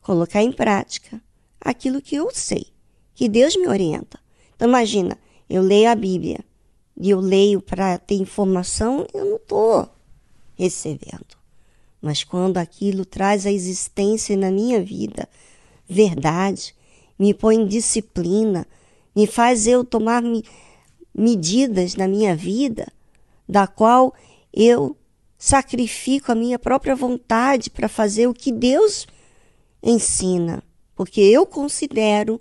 colocar 0.00 0.42
em 0.42 0.52
prática 0.52 1.20
aquilo 1.60 2.02
que 2.02 2.16
eu 2.16 2.30
sei, 2.32 2.66
que 3.14 3.28
Deus 3.28 3.56
me 3.56 3.68
orienta. 3.68 4.18
Então, 4.54 4.68
imagina, 4.68 5.18
eu 5.48 5.62
leio 5.62 5.90
a 5.90 5.94
Bíblia 5.94 6.40
e 6.96 7.10
eu 7.10 7.20
leio 7.20 7.60
para 7.60 7.98
ter 7.98 8.16
informação, 8.16 9.06
eu 9.12 9.24
não 9.24 9.36
estou 9.36 9.88
recebendo. 10.54 11.36
Mas 12.00 12.24
quando 12.24 12.58
aquilo 12.58 13.04
traz 13.04 13.46
a 13.46 13.52
existência 13.52 14.36
na 14.36 14.50
minha 14.50 14.82
vida, 14.82 15.28
verdade, 15.88 16.74
me 17.18 17.32
põe 17.32 17.56
em 17.56 17.66
disciplina, 17.66 18.66
me 19.14 19.26
faz 19.26 19.66
eu 19.66 19.84
tomar 19.84 20.22
medidas 21.14 21.94
na 21.94 22.08
minha 22.08 22.34
vida, 22.34 22.92
da 23.52 23.66
qual 23.66 24.14
eu 24.50 24.96
sacrifico 25.36 26.32
a 26.32 26.34
minha 26.34 26.58
própria 26.58 26.96
vontade 26.96 27.68
para 27.68 27.86
fazer 27.86 28.26
o 28.26 28.32
que 28.32 28.50
Deus 28.50 29.06
ensina, 29.82 30.62
porque 30.96 31.20
eu 31.20 31.44
considero 31.44 32.40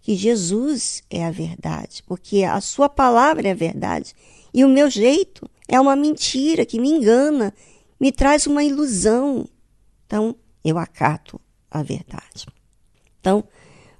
que 0.00 0.16
Jesus 0.16 1.02
é 1.10 1.26
a 1.26 1.30
verdade, 1.30 2.02
porque 2.06 2.42
a 2.42 2.58
sua 2.62 2.88
palavra 2.88 3.48
é 3.48 3.50
a 3.50 3.54
verdade 3.54 4.14
e 4.54 4.64
o 4.64 4.68
meu 4.68 4.88
jeito 4.88 5.46
é 5.68 5.78
uma 5.78 5.94
mentira 5.94 6.64
que 6.64 6.80
me 6.80 6.88
engana, 6.88 7.52
me 8.00 8.10
traz 8.10 8.46
uma 8.46 8.64
ilusão. 8.64 9.46
Então, 10.06 10.34
eu 10.64 10.78
acato 10.78 11.38
a 11.70 11.82
verdade. 11.82 12.46
Então, 13.20 13.44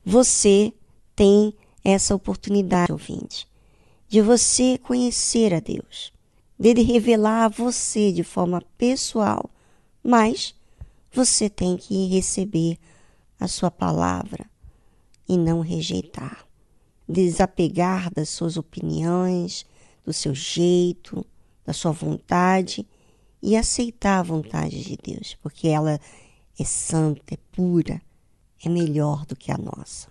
você 0.03 0.73
tem 1.15 1.53
essa 1.85 2.15
oportunidade, 2.15 2.93
ouvinte, 2.93 3.47
de 4.09 4.23
você 4.23 4.79
conhecer 4.79 5.53
a 5.53 5.61
Deus 5.61 6.10
dele 6.61 6.83
revelar 6.83 7.45
a 7.45 7.49
você 7.49 8.13
de 8.13 8.23
forma 8.23 8.63
pessoal, 8.77 9.49
mas 10.05 10.55
você 11.11 11.49
tem 11.49 11.79
que 11.79 12.07
receber 12.09 12.77
a 13.41 13.49
sua 13.49 13.71
palavra 13.71 14.45
e 15.27 15.39
não 15.39 15.63
rejeitar. 15.63 16.47
Desapegar 17.09 18.13
das 18.13 18.29
suas 18.29 18.59
opiniões, 18.59 19.65
do 20.05 20.13
seu 20.13 20.35
jeito, 20.35 21.25
da 21.65 21.73
sua 21.73 21.93
vontade 21.93 22.87
e 23.43 23.57
aceitar 23.57 24.19
a 24.19 24.23
vontade 24.23 24.85
de 24.85 24.99
Deus, 25.03 25.37
porque 25.43 25.67
ela 25.67 25.99
é 26.59 26.65
santa, 26.65 27.35
é 27.35 27.39
pura, 27.51 28.03
é 28.63 28.69
melhor 28.69 29.25
do 29.25 29.35
que 29.35 29.51
a 29.51 29.57
nossa. 29.57 30.09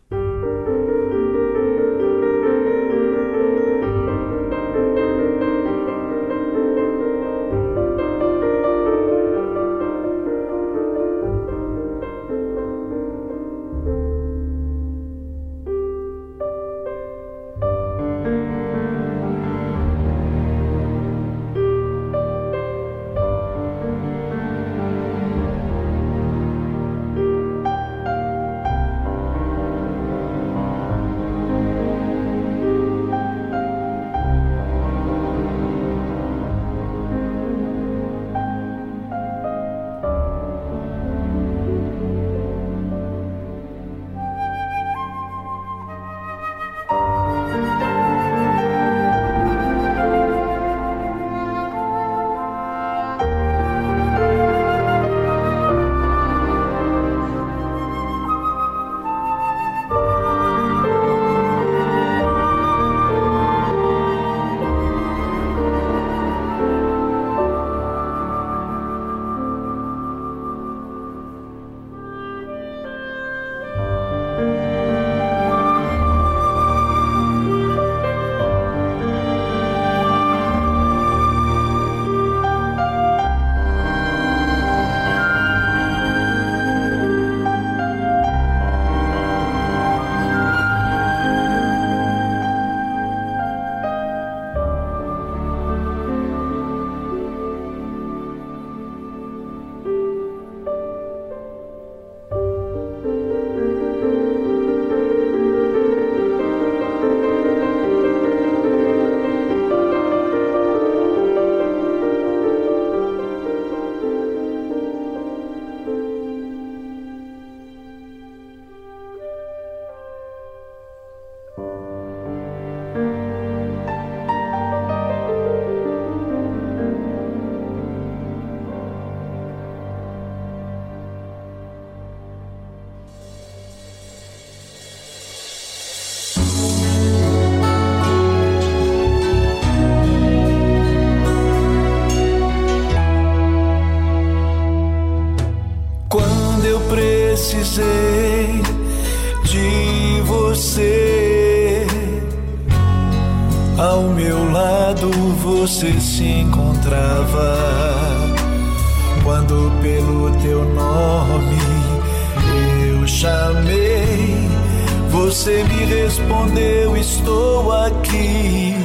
Você 165.09 165.63
me 165.63 165.85
respondeu: 165.85 166.97
Estou 166.97 167.71
aqui. 167.71 168.75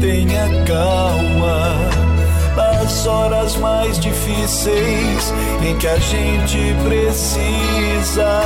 tenha 0.00 0.64
calma. 0.64 1.74
Nas 2.56 3.06
horas 3.06 3.56
mais 3.56 3.98
difíceis 3.98 5.34
em 5.62 5.76
que 5.76 5.88
a 5.88 5.98
gente 5.98 6.74
precisa 6.84 8.40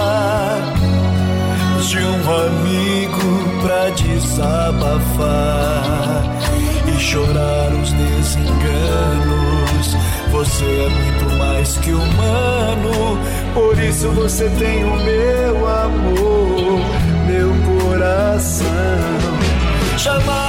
de 1.88 1.98
um 1.98 2.22
amigo 2.46 3.60
pra 3.60 3.90
desabafar 3.90 5.42
e 6.88 6.98
chorar 6.98 7.51
Você 10.52 10.66
é 10.66 10.88
muito 10.90 11.38
mais 11.38 11.78
que 11.78 11.92
humano, 11.92 13.18
por 13.54 13.78
isso 13.78 14.10
você 14.10 14.50
tem 14.50 14.84
o 14.84 14.96
meu 14.96 15.66
amor, 15.66 16.80
meu 17.26 17.88
coração. 17.88 18.68
Jamais 19.96 20.41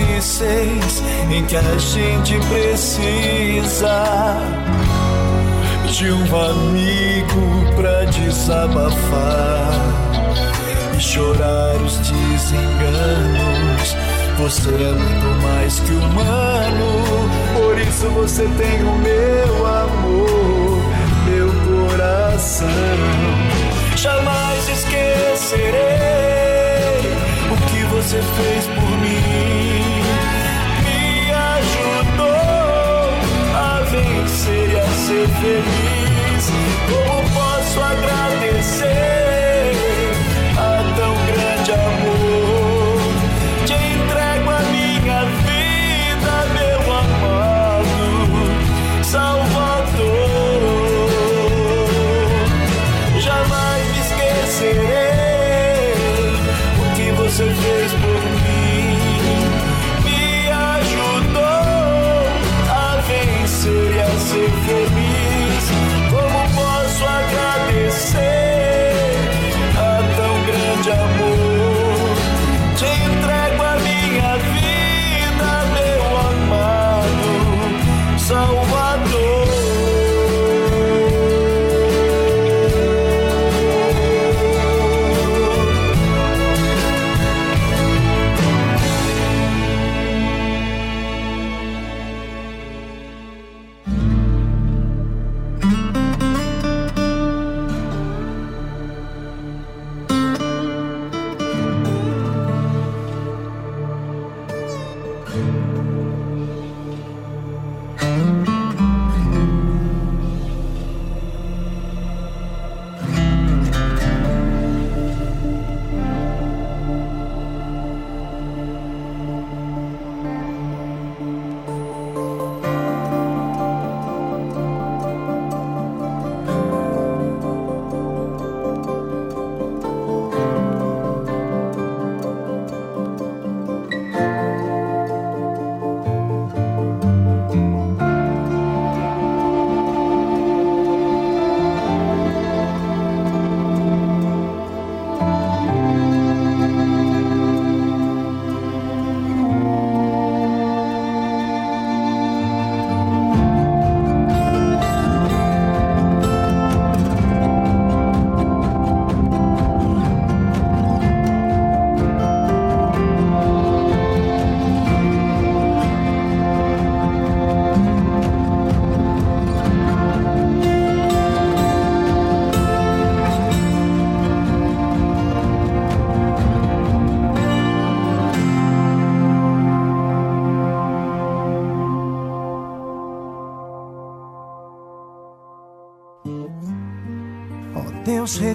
difíceis 0.00 1.02
em 1.30 1.44
que 1.44 1.56
a 1.56 1.78
gente 1.78 2.38
precisa 2.48 4.36
de 5.92 6.10
um 6.12 6.36
amigo 6.36 7.74
pra 7.76 8.04
desabafar 8.04 9.72
e 10.96 11.00
chorar 11.00 11.76
os 11.82 11.96
desenganos. 11.98 13.96
Você 14.38 14.70
é 14.70 14.92
muito 14.92 15.42
mais 15.42 15.80
que 15.80 15.92
humano, 15.92 17.28
por 17.54 17.78
isso 17.78 18.08
você 18.10 18.42
tem 18.42 18.82
o 18.82 18.96
meu 18.98 19.66
amor, 19.66 20.82
meu 21.26 21.88
coração. 21.88 22.68
Jamais 23.96 24.68
esquecerei 24.68 26.00
você 28.00 28.22
fez 28.22 28.66
por 28.66 28.98
mim. 28.98 29.89
Ser 35.10 35.28
feliz. 35.40 36.52
Como 36.88 37.22
posso 37.34 37.82
agradecer 37.82 38.19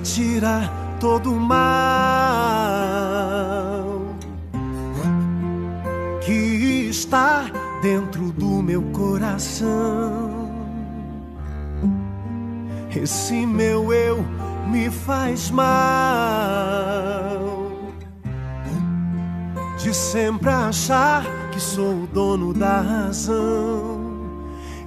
retira 0.06 0.72
todo 1.00 1.34
o 1.34 1.40
mal 1.40 1.56
que 6.24 6.88
está 6.92 7.50
dentro 7.82 8.32
do 8.32 8.62
meu 8.62 8.84
coração. 8.94 10.46
Esse 12.96 13.48
meu 13.48 13.92
eu 13.92 14.24
me 14.70 14.92
faz 14.92 15.50
mal 15.50 15.66
de 19.80 19.92
sempre 19.92 20.50
achar 20.50 21.26
que 21.52 21.60
sou 21.60 22.04
o 22.04 22.08
dono 22.08 22.54
da 22.54 22.80
razão. 22.80 24.06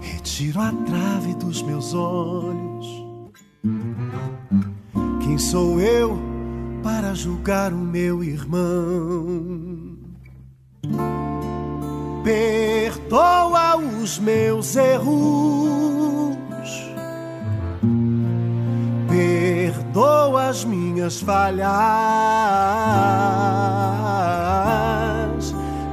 Retiro 0.00 0.60
a 0.60 0.72
trave 0.86 1.34
dos 1.34 1.60
meus 1.60 1.92
olhos 1.92 2.57
quem 5.38 5.46
sou 5.46 5.80
eu 5.80 6.18
para 6.82 7.14
julgar 7.14 7.72
o 7.72 7.76
meu 7.76 8.24
irmão? 8.24 9.96
Perdoa 12.24 13.76
os 13.76 14.18
meus 14.18 14.74
erros, 14.74 16.36
perdoa 19.08 20.48
as 20.48 20.64
minhas 20.64 21.20
falhas, 21.20 21.68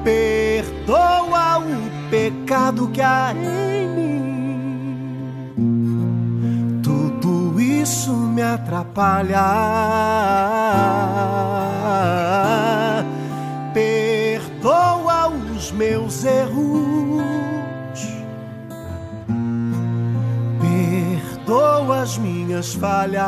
perdoa 0.03 1.63
pecado 2.09 2.87
que 2.89 3.01
há 3.01 3.31
em 3.33 3.87
mim. 3.89 4.34
Isso 7.85 8.11
me 8.13 8.41
atrapalha. 8.41 9.45
Perdoa 13.71 15.27
os 15.27 15.71
meus 15.71 16.25
erros. 16.25 17.21
Perdoa 20.59 22.01
as 22.01 22.17
minhas 22.17 22.73
falhas. 22.73 23.23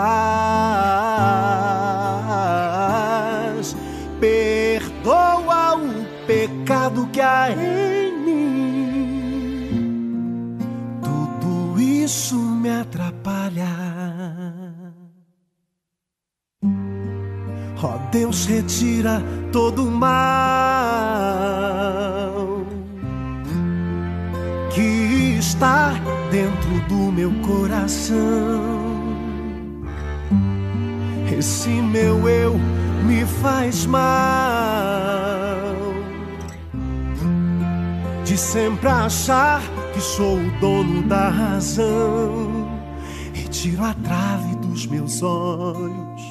Perdoa 4.19 5.75
o 5.75 6.03
pecado 6.25 7.07
que 7.13 7.21
há 7.21 7.51
em 7.51 7.96
isso 12.07 12.39
me 12.39 12.69
atrapalha. 12.69 13.67
Ó 17.83 17.85
oh, 17.85 17.99
Deus, 18.11 18.45
retira 18.45 19.21
todo 19.51 19.85
o 19.85 19.91
mal 19.91 20.15
que 24.73 25.35
está 25.37 25.91
dentro 26.31 26.79
do 26.87 27.11
meu 27.11 27.31
coração. 27.41 28.15
Esse 31.37 31.69
meu 31.69 32.27
eu 32.29 32.57
me 33.05 33.25
faz 33.25 33.85
mal 33.85 35.46
de 38.27 38.37
sempre 38.37 38.89
achar 38.89 39.61
que 39.93 40.01
sou 40.01 40.37
o 40.37 40.51
dono 40.59 41.01
da 41.03 41.29
razão 41.29 42.67
e 43.33 43.47
tiro 43.47 43.85
a 43.85 43.93
trave 43.93 44.53
dos 44.57 44.85
meus 44.85 45.23
olhos. 45.23 46.21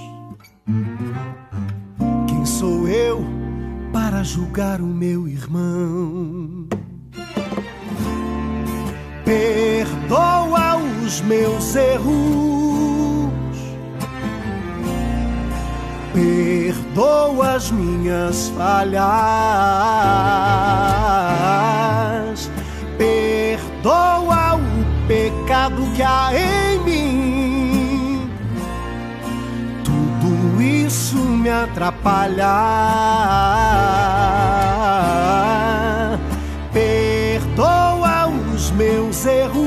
Quem 2.28 2.44
sou 2.44 2.86
eu 2.86 3.24
para 3.94 4.22
julgar 4.22 4.82
o 4.82 4.86
meu 4.86 5.26
irmão? 5.26 6.68
Perdoa 9.24 10.76
os 11.02 11.22
meus 11.22 11.74
erros 11.74 12.75
perdoa 16.16 17.56
as 17.56 17.70
minhas 17.70 18.48
falhas, 18.56 18.96
perdoa 22.96 24.54
o 24.54 25.06
pecado 25.06 25.82
que 25.94 26.02
há 26.02 26.30
em 26.32 26.78
mim. 26.84 28.30
Tudo 29.84 30.62
isso 30.62 31.18
me 31.18 31.50
atrapalha. 31.50 32.46
Perdoa 36.72 38.28
os 38.54 38.70
meus 38.70 39.26
erros. 39.26 39.66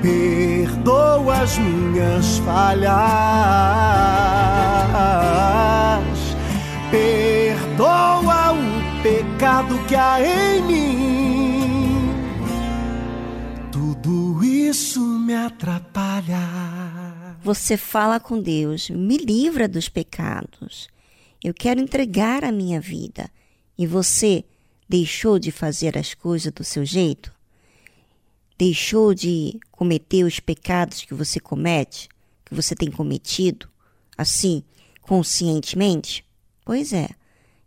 Perdoa 0.00 0.43
as 1.44 1.58
minhas 1.58 2.38
falhas. 2.38 2.94
Perdoa 6.90 8.52
o 8.52 9.02
pecado 9.02 9.78
que 9.86 9.94
há 9.94 10.20
em 10.20 10.62
mim. 10.62 12.14
Tudo 13.70 14.42
isso 14.42 15.00
me 15.00 15.34
atrapalha. 15.34 16.38
Você 17.42 17.76
fala 17.76 18.18
com 18.18 18.40
Deus, 18.40 18.88
me 18.88 19.18
livra 19.18 19.68
dos 19.68 19.88
pecados. 19.88 20.88
Eu 21.42 21.52
quero 21.52 21.80
entregar 21.80 22.42
a 22.44 22.50
minha 22.50 22.80
vida. 22.80 23.30
E 23.76 23.86
você 23.86 24.44
deixou 24.88 25.38
de 25.38 25.50
fazer 25.50 25.98
as 25.98 26.14
coisas 26.14 26.52
do 26.52 26.64
seu 26.64 26.84
jeito? 26.84 27.34
Deixou 28.56 29.14
de 29.14 29.58
cometer 29.70 30.24
os 30.24 30.40
pecados 30.40 31.04
que 31.04 31.14
você 31.14 31.40
comete, 31.40 32.08
que 32.44 32.54
você 32.54 32.74
tem 32.74 32.90
cometido, 32.90 33.68
assim, 34.16 34.62
conscientemente? 35.02 36.24
Pois 36.64 36.92
é. 36.92 37.08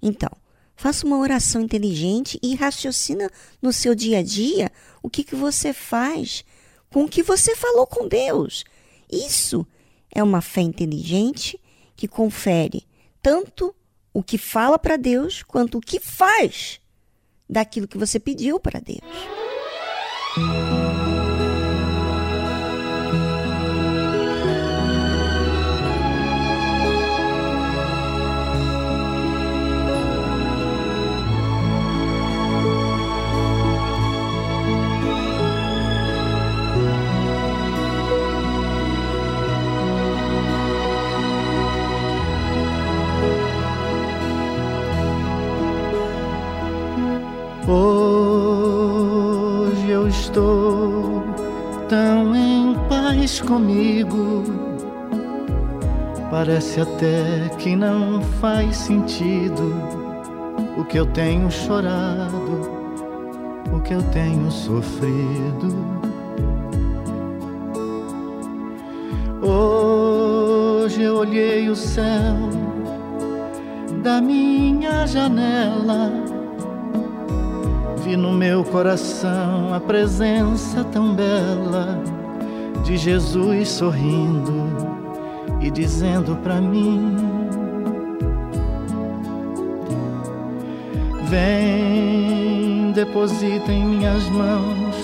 Então, 0.01 0.31
faça 0.75 1.05
uma 1.05 1.17
oração 1.17 1.61
inteligente 1.61 2.39
e 2.41 2.55
raciocina 2.55 3.29
no 3.61 3.73
seu 3.73 3.93
dia 3.93 4.19
a 4.19 4.23
dia 4.23 4.71
o 5.01 5.09
que, 5.09 5.23
que 5.23 5.35
você 5.35 5.73
faz 5.73 6.43
com 6.89 7.03
o 7.03 7.09
que 7.09 7.21
você 7.21 7.55
falou 7.55 7.85
com 7.85 8.07
Deus. 8.07 8.63
Isso 9.11 9.65
é 10.11 10.23
uma 10.23 10.41
fé 10.41 10.61
inteligente 10.61 11.59
que 11.95 12.07
confere 12.07 12.85
tanto 13.21 13.75
o 14.13 14.23
que 14.23 14.37
fala 14.37 14.79
para 14.79 14.97
Deus 14.97 15.43
quanto 15.43 15.77
o 15.77 15.81
que 15.81 15.99
faz 15.99 16.79
daquilo 17.49 17.87
que 17.87 17.97
você 17.97 18.19
pediu 18.19 18.59
para 18.59 18.79
Deus. 18.79 19.01
Hoje 20.37 20.86
paz 53.07 53.39
comigo. 53.39 54.43
Parece 56.29 56.81
até 56.81 57.49
que 57.57 57.73
não 57.73 58.21
faz 58.41 58.75
sentido 58.75 59.73
o 60.77 60.83
que 60.83 60.99
eu 60.99 61.05
tenho 61.05 61.49
chorado, 61.49 62.69
o 63.71 63.79
que 63.79 63.93
eu 63.93 64.03
tenho 64.11 64.51
sofrido. 64.51 65.73
Hoje 69.41 71.03
eu 71.03 71.15
olhei 71.15 71.69
o 71.69 71.75
céu 71.77 72.35
da 74.03 74.19
minha 74.19 75.07
janela 75.07 76.11
vi 78.03 78.15
no 78.15 78.31
meu 78.31 78.63
coração 78.63 79.73
a 79.73 79.79
presença 79.79 80.83
tão 80.85 81.13
bela 81.13 82.16
de 82.83 82.97
Jesus 82.97 83.69
sorrindo 83.69 84.67
e 85.61 85.69
dizendo 85.69 86.35
para 86.37 86.61
mim: 86.61 87.15
Vem, 91.29 92.91
deposita 92.93 93.71
em 93.71 93.85
minhas 93.85 94.27
mãos 94.29 94.95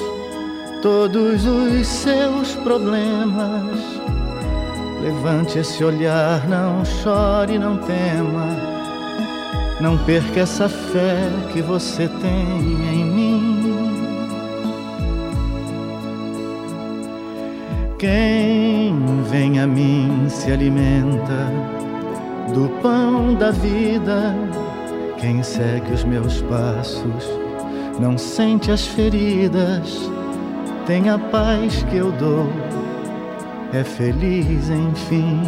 todos 0.81 1.45
os 1.45 1.87
seus 1.87 2.55
problemas. 2.55 3.77
Levante 5.01 5.59
esse 5.59 5.83
olhar, 5.83 6.47
não 6.47 6.85
chore, 6.85 7.59
não 7.59 7.77
tema 7.77 8.73
não 9.83 9.97
perca 9.97 10.39
essa 10.39 10.69
fé 10.69 11.29
que 11.51 11.61
você 11.61 12.07
tem 12.07 13.01
em 13.01 13.12
Quem 18.03 19.23
vem 19.31 19.61
a 19.61 19.65
mim 19.65 20.27
se 20.27 20.51
alimenta 20.51 21.49
do 22.53 22.67
pão 22.81 23.33
da 23.33 23.49
vida. 23.49 24.35
Quem 25.17 25.41
segue 25.41 25.93
os 25.93 26.03
meus 26.03 26.41
passos 26.41 27.29
não 28.01 28.17
sente 28.17 28.71
as 28.71 28.85
feridas. 28.85 30.11
Tem 30.85 31.07
a 31.09 31.17
paz 31.17 31.81
que 31.83 31.95
eu 31.95 32.11
dou, 32.11 32.49
é 33.71 33.85
feliz 33.85 34.69
enfim. 34.69 35.41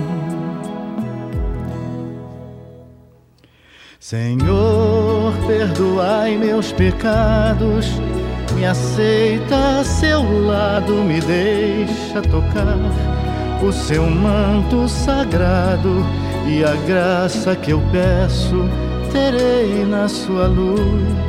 Senhor, 4.00 5.34
perdoai 5.46 6.38
meus 6.38 6.72
pecados, 6.72 8.00
me 8.54 8.66
aceita 8.66 9.80
a 9.80 9.84
seu 9.84 10.46
lado, 10.46 10.94
me 10.94 11.20
deixa 11.20 12.22
tocar 12.22 12.78
o 13.64 13.72
seu 13.72 14.10
manto 14.10 14.88
sagrado 14.88 16.06
e 16.48 16.64
a 16.64 16.76
graça 16.88 17.56
que 17.56 17.72
eu 17.72 17.82
peço 17.92 18.70
terei 19.12 19.86
na 19.86 20.08
sua 20.08 20.48
luz. 20.48 21.26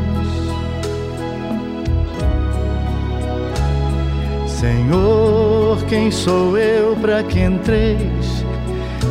Senhor, 4.47 5.83
quem 5.89 6.11
sou 6.11 6.59
eu 6.59 6.97
para 6.97 7.23
que 7.23 7.41
entreis 7.41 8.45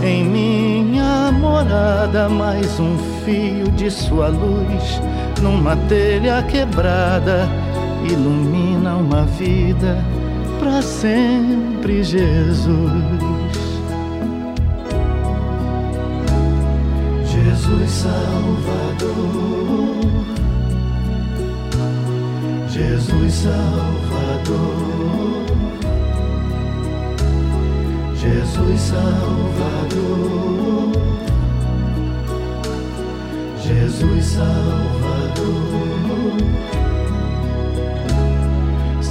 em 0.03 0.23
minha 0.23 1.31
morada? 1.31 2.27
Mais 2.27 2.79
um 2.79 2.97
fio 3.23 3.71
de 3.71 3.89
sua 3.89 4.27
luz 4.27 5.01
numa 5.41 5.75
telha 5.87 6.43
quebrada 6.43 7.64
ilumina 8.11 8.97
uma 8.97 9.25
vida 9.25 10.03
para 10.59 10.81
sempre, 10.81 12.03
Jesus. 12.03 13.25
Jesus 17.27 17.91
Salvador, 17.91 19.05
Jesus 22.69 23.33
Salvador, 23.33 24.65
Jesus 28.15 28.81
Salvador, 28.81 30.11
Jesus 33.61 34.25
Salvador. 34.25 34.85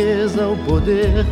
o 0.00 0.56
poder 0.64 1.26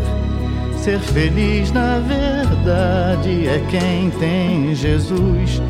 Ser 0.76 0.98
feliz 0.98 1.72
na 1.72 1.98
verdade 1.98 3.46
é 3.46 3.58
quem 3.70 4.10
tem 4.10 4.74
Jesus 4.74 5.62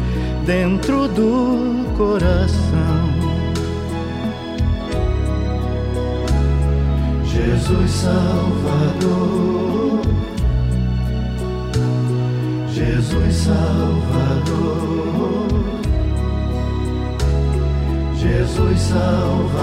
dentro 0.46 1.08
do 1.08 1.84
coração. 1.96 3.10
Jesus 7.24 7.90
Salvador, 7.90 10.00
Jesus 12.72 13.34
Salvador, 13.34 15.48
Jesus 18.16 18.80
Salvador. 18.80 19.60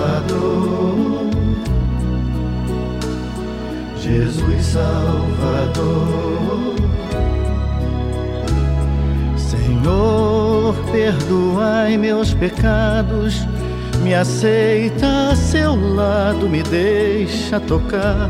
Jesus 4.07 4.65
Salvador. 4.65 6.75
Senhor, 9.35 10.73
perdoai 10.91 11.97
meus 11.97 12.33
pecados, 12.33 13.45
me 14.01 14.15
aceita 14.15 15.31
a 15.31 15.35
seu 15.35 15.75
lado, 15.75 16.47
me 16.47 16.63
deixa 16.63 17.59
tocar 17.59 18.29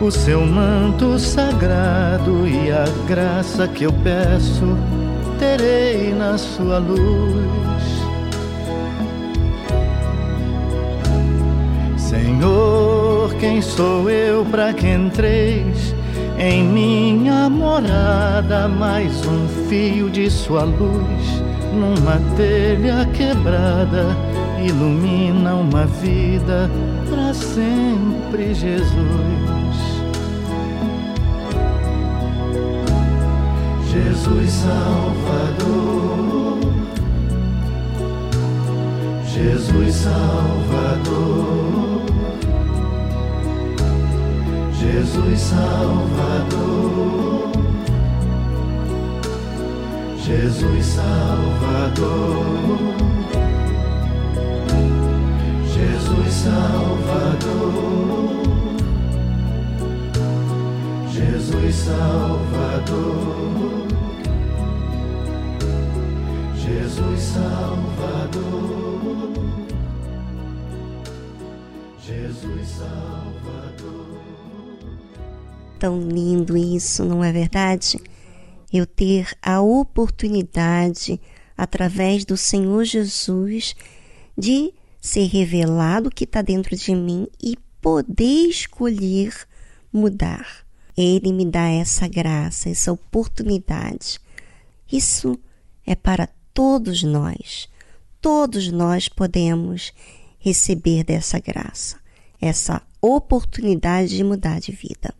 o 0.00 0.10
seu 0.10 0.44
manto 0.44 1.16
sagrado 1.16 2.46
e 2.48 2.72
a 2.72 2.84
graça 3.06 3.68
que 3.68 3.84
eu 3.84 3.92
peço 3.92 4.76
terei 5.38 6.12
na 6.12 6.36
sua 6.36 6.78
luz. 6.78 7.82
Senhor, 11.96 12.91
quem 13.42 13.60
sou 13.60 14.08
eu 14.08 14.44
para 14.44 14.72
que 14.72 14.86
entreis 14.86 15.92
em 16.38 16.62
minha 16.62 17.50
morada? 17.50 18.68
Mais 18.68 19.26
um 19.26 19.48
fio 19.68 20.08
de 20.08 20.30
sua 20.30 20.62
luz 20.62 21.42
numa 21.74 22.20
telha 22.36 23.04
quebrada 23.06 24.16
ilumina 24.64 25.56
uma 25.56 25.86
vida 25.86 26.70
para 27.10 27.34
sempre, 27.34 28.54
Jesus. 28.54 28.92
Jesus 33.90 34.50
Salvador, 34.52 36.60
Jesus 39.26 39.94
Salvador. 39.96 41.91
Jesus 44.92 45.40
Salvador, 45.48 47.50
Jesus 50.18 50.86
Salvador, 50.86 52.36
Jesus 55.72 56.34
Salvador, 56.44 57.72
Jesus 61.10 61.74
Salvador, 61.86 63.88
Jesus 66.54 67.22
Salvador, 67.32 68.44
Jesus 72.04 72.68
Salvador. 72.68 74.21
Tão 75.82 76.00
lindo 76.00 76.56
isso, 76.56 77.04
não 77.04 77.24
é 77.24 77.32
verdade? 77.32 78.00
Eu 78.72 78.86
ter 78.86 79.36
a 79.42 79.60
oportunidade, 79.60 81.20
através 81.56 82.24
do 82.24 82.36
Senhor 82.36 82.84
Jesus, 82.84 83.74
de 84.38 84.72
ser 85.00 85.26
revelado 85.26 86.08
o 86.08 86.12
que 86.12 86.22
está 86.22 86.40
dentro 86.40 86.76
de 86.76 86.94
mim 86.94 87.26
e 87.42 87.58
poder 87.80 88.46
escolher 88.48 89.34
mudar. 89.92 90.64
Ele 90.96 91.32
me 91.32 91.44
dá 91.44 91.68
essa 91.68 92.06
graça, 92.06 92.68
essa 92.68 92.92
oportunidade. 92.92 94.20
Isso 94.90 95.36
é 95.84 95.96
para 95.96 96.28
todos 96.54 97.02
nós. 97.02 97.68
Todos 98.20 98.70
nós 98.70 99.08
podemos 99.08 99.92
receber 100.38 101.02
dessa 101.02 101.40
graça, 101.40 101.96
essa 102.40 102.80
oportunidade 103.00 104.16
de 104.16 104.22
mudar 104.22 104.60
de 104.60 104.70
vida. 104.70 105.12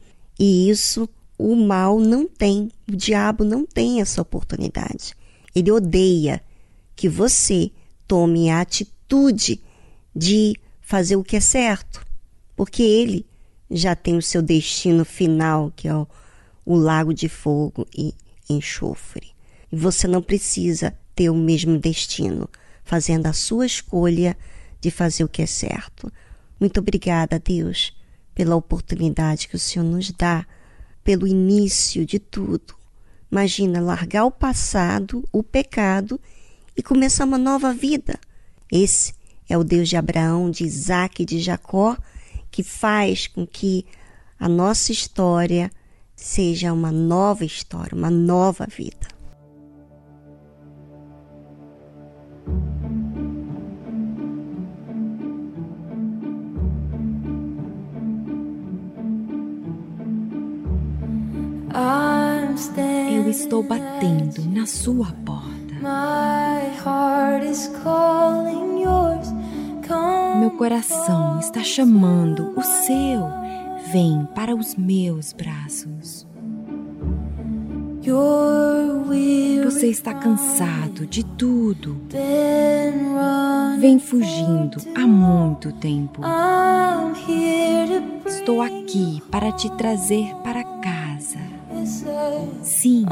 E 0.45 0.69
isso 0.69 1.09
o 1.39 1.55
mal 1.55 2.01
não 2.01 2.27
tem, 2.27 2.69
o 2.91 2.97
diabo 2.97 3.45
não 3.45 3.65
tem 3.65 4.01
essa 4.01 4.21
oportunidade. 4.21 5.15
Ele 5.55 5.71
odeia 5.71 6.43
que 6.97 7.09
você 7.09 7.71
tome 8.09 8.51
a 8.51 8.61
atitude 8.61 9.61
de 10.13 10.57
fazer 10.81 11.15
o 11.15 11.23
que 11.23 11.37
é 11.37 11.41
certo, 11.41 12.05
porque 12.57 12.83
ele 12.83 13.25
já 13.71 13.95
tem 13.95 14.17
o 14.17 14.23
seu 14.23 14.43
destino 14.43 15.05
final, 15.05 15.73
que 15.77 15.87
é 15.87 15.95
o, 15.95 16.09
o 16.67 16.75
lago 16.75 17.15
de 17.15 17.29
fogo 17.29 17.87
e 17.97 18.13
enxofre. 18.51 19.29
E 19.71 19.77
você 19.77 20.09
não 20.09 20.21
precisa 20.21 20.93
ter 21.15 21.31
o 21.31 21.37
mesmo 21.37 21.79
destino, 21.79 22.51
fazendo 22.83 23.27
a 23.27 23.33
sua 23.33 23.65
escolha 23.65 24.37
de 24.81 24.91
fazer 24.91 25.23
o 25.23 25.29
que 25.29 25.43
é 25.43 25.47
certo. 25.47 26.13
Muito 26.59 26.81
obrigada, 26.81 27.39
Deus 27.39 27.95
pela 28.35 28.57
oportunidade 28.57 29.49
que 29.49 29.57
o 29.57 29.59
Senhor 29.59 29.85
nos 29.85 30.11
dá, 30.11 30.47
pelo 31.05 31.27
início 31.27 32.07
de 32.07 32.19
tudo. 32.19 32.75
Imagina 33.31 33.81
largar 33.81 34.25
o 34.25 34.31
passado, 34.31 35.25
o 35.33 35.43
pecado 35.43 36.21
e 36.77 36.83
começar 36.83 37.25
uma 37.25 37.39
nova 37.39 37.73
vida. 37.73 38.19
Esse 38.71 39.15
é 39.49 39.57
o 39.57 39.65
Deus 39.65 39.89
de 39.89 39.97
Abraão, 39.97 40.51
de 40.51 40.65
Isaac 40.65 41.23
e 41.23 41.27
de 41.27 41.41
Jacó, 41.41 41.97
que 42.51 42.63
faz 42.63 43.27
com 43.27 43.47
que 43.47 43.87
a 44.39 44.49
nossa 44.49 44.93
história 44.93 45.71
seja 46.15 46.73
uma 46.73 46.93
nova 46.93 47.45
história, 47.45 47.97
uma 47.97 48.11
nova 48.11 48.67
vida. 48.67 49.13
Eu 63.15 63.29
estou 63.29 63.63
batendo 63.63 64.43
na 64.51 64.67
sua 64.67 65.07
porta. 65.25 65.53
Meu 70.41 70.51
coração 70.53 71.39
está 71.39 71.63
chamando 71.63 72.53
o 72.57 72.63
seu. 72.63 73.23
vem 73.93 74.27
para 74.35 74.55
os 74.55 74.75
meus 74.75 75.33
braços. 75.33 76.27
Você 79.65 79.87
está 79.89 80.15
cansado 80.15 81.07
de 81.07 81.25
tudo. 81.25 82.01
Vem 83.79 83.99
fugindo 83.99 84.79
há 84.95 85.07
muito 85.07 85.73
tempo. 85.73 86.21
Estou 88.27 88.63
aqui 88.63 89.23
para 89.31 89.53
te 89.53 89.71
trazer 89.77 90.35
para 90.43 90.65
casa. 90.65 91.52
Sim, 92.63 93.05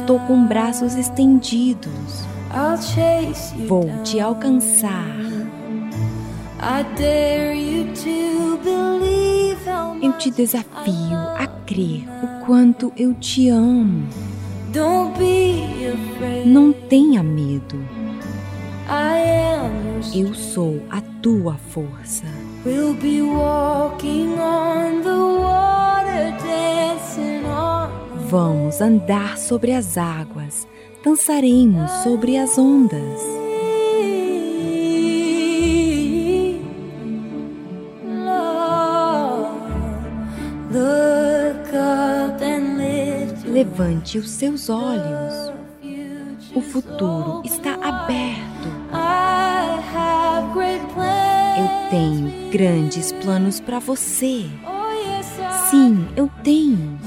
estou 0.00 0.18
com 0.20 0.46
braços 0.46 0.94
estendidos. 0.94 2.24
Vou 3.66 3.88
te 4.02 4.20
alcançar. 4.20 5.16
Eu 10.02 10.12
te 10.14 10.30
desafio 10.30 11.16
a 11.38 11.46
crer 11.66 12.04
o 12.22 12.44
quanto 12.44 12.92
eu 12.96 13.14
te 13.14 13.48
amo. 13.48 14.06
Não 16.46 16.72
tenha 16.72 17.22
medo. 17.22 17.78
Eu 20.14 20.34
sou 20.34 20.82
a 20.90 21.00
tua 21.22 21.56
força. 21.70 22.24
Vamos 28.28 28.80
andar 28.80 29.36
sobre 29.36 29.72
as 29.72 29.98
águas, 29.98 30.66
dançaremos 31.04 31.90
sobre 32.04 32.38
as 32.38 32.56
ondas. 32.56 33.20
Levante 43.44 44.18
os 44.18 44.30
seus 44.30 44.68
olhos. 44.70 45.52
O 46.54 46.60
futuro 46.60 47.42
está 47.44 47.71
tenho 51.92 52.50
grandes 52.50 53.12
planos 53.12 53.60
para 53.60 53.78
você. 53.78 54.46
Sim, 55.68 56.08
eu 56.16 56.30
tenho. 56.42 56.98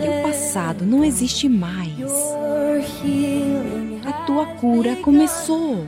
O 0.00 0.22
passado 0.24 0.84
não 0.84 1.04
existe 1.04 1.48
mais. 1.48 1.92
A 4.04 4.12
tua 4.26 4.46
cura 4.56 4.96
começou. 4.96 5.86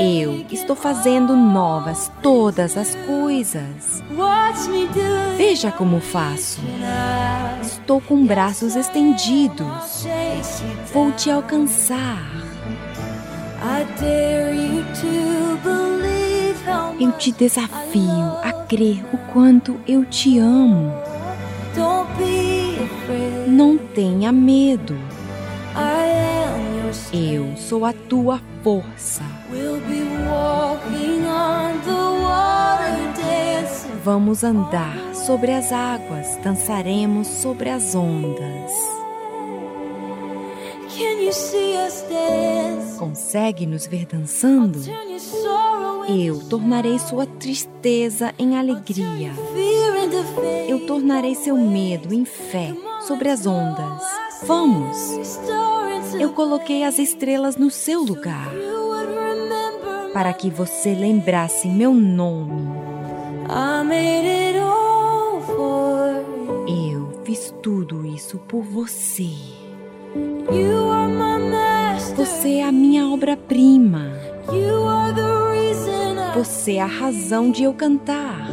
Eu 0.00 0.46
estou 0.50 0.74
fazendo 0.74 1.36
novas 1.36 2.10
todas 2.22 2.78
as 2.78 2.94
coisas. 3.06 4.02
Veja 5.36 5.70
como 5.70 6.00
faço. 6.00 6.58
Estou 7.60 8.00
com 8.00 8.24
braços 8.24 8.76
estendidos. 8.76 10.06
Vou 10.94 11.12
te 11.12 11.30
alcançar. 11.30 12.40
Eu 16.98 17.12
te 17.12 17.32
desafio 17.32 18.36
a 18.42 18.52
crer 18.68 19.04
o 19.12 19.18
quanto 19.32 19.80
eu 19.86 20.04
te 20.04 20.38
amo. 20.38 20.92
Não 23.48 23.78
tenha 23.78 24.30
medo. 24.32 24.96
Eu 27.12 27.56
sou 27.56 27.84
a 27.84 27.92
tua 27.92 28.40
força. 28.62 29.22
Vamos 34.04 34.42
andar 34.44 34.96
sobre 35.14 35.52
as 35.52 35.70
águas, 35.72 36.36
dançaremos 36.42 37.26
sobre 37.26 37.70
as 37.70 37.94
ondas. 37.94 38.72
Consegue 42.98 43.66
nos 43.66 43.86
ver 43.86 44.06
dançando? 44.06 44.80
Eu 46.18 46.40
tornarei 46.48 46.98
sua 46.98 47.24
tristeza 47.24 48.34
em 48.36 48.58
alegria. 48.58 49.30
Eu 50.68 50.84
tornarei 50.84 51.36
seu 51.36 51.56
medo 51.56 52.12
em 52.12 52.24
fé 52.24 52.74
sobre 53.06 53.28
as 53.28 53.46
ondas. 53.46 54.02
Vamos! 54.44 55.38
Eu 56.18 56.30
coloquei 56.32 56.82
as 56.82 56.98
estrelas 56.98 57.56
no 57.56 57.70
seu 57.70 58.02
lugar 58.02 58.50
para 60.12 60.32
que 60.32 60.50
você 60.50 60.94
lembrasse 60.94 61.68
meu 61.68 61.94
nome. 61.94 62.68
Eu 66.66 67.22
fiz 67.24 67.54
tudo 67.62 68.04
isso 68.04 68.38
por 68.48 68.62
você. 68.62 69.30
Você 72.16 72.54
é 72.54 72.64
a 72.64 72.72
minha 72.72 73.08
obra-prima. 73.08 74.29
Você 76.34 76.74
é 76.74 76.80
a 76.80 76.86
razão 76.86 77.50
de 77.50 77.64
eu 77.64 77.74
cantar. 77.74 78.48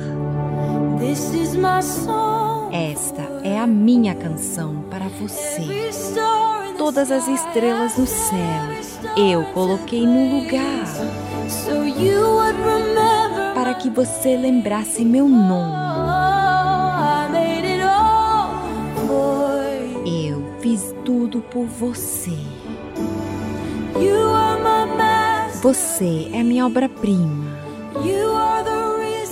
Esta 2.72 3.22
é 3.44 3.60
a 3.60 3.68
minha 3.68 4.14
canção 4.14 4.84
para 4.90 5.08
você. 5.08 5.90
Todas 6.78 7.12
as 7.12 7.28
estrelas 7.28 7.98
no 7.98 8.06
céu 8.06 8.88
eu 9.16 9.44
coloquei 9.46 10.06
no 10.06 10.42
lugar 10.42 10.86
para 13.54 13.74
que 13.74 13.90
você 13.90 14.38
lembrasse 14.38 15.04
meu 15.04 15.28
nome. 15.28 15.76
Eu 20.06 20.44
fiz 20.62 20.94
tudo 21.04 21.42
por 21.42 21.66
você. 21.66 22.38
Você 25.62 26.30
é 26.34 26.44
minha 26.44 26.68
obra-prima. 26.68 27.58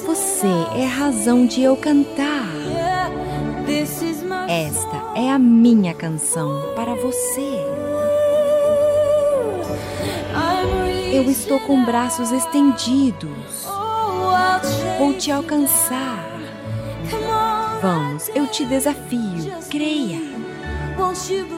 Você 0.05 0.47
é 0.75 0.85
a 0.85 0.89
razão 0.89 1.45
de 1.45 1.61
eu 1.61 1.77
cantar. 1.77 2.49
Esta 4.47 5.13
é 5.15 5.29
a 5.29 5.37
minha 5.37 5.93
canção 5.93 6.73
para 6.75 6.95
você. 6.95 7.63
Eu 11.13 11.29
estou 11.29 11.59
com 11.59 11.85
braços 11.85 12.31
estendidos. 12.31 13.67
Vou 14.97 15.13
te 15.13 15.31
alcançar. 15.31 16.25
Vamos, 17.81 18.29
eu 18.29 18.47
te 18.47 18.65
desafio. 18.65 19.61
Creia. 19.69 20.21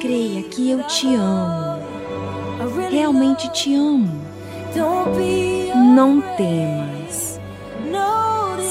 Creia 0.01 0.43
que 0.43 0.72
eu 0.72 0.84
te 0.84 1.15
amo. 1.15 1.82
Realmente 2.91 3.49
te 3.53 3.74
amo. 3.74 4.26
Não 5.76 6.22
temas. 6.36 7.39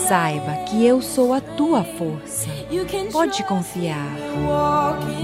Saiba 0.06 0.52
que 0.68 0.86
eu 0.86 1.02
sou 1.02 1.32
a 1.34 1.40
tua 1.40 1.82
força. 1.82 2.48
Pode 3.12 3.42
confiar. 3.44 4.12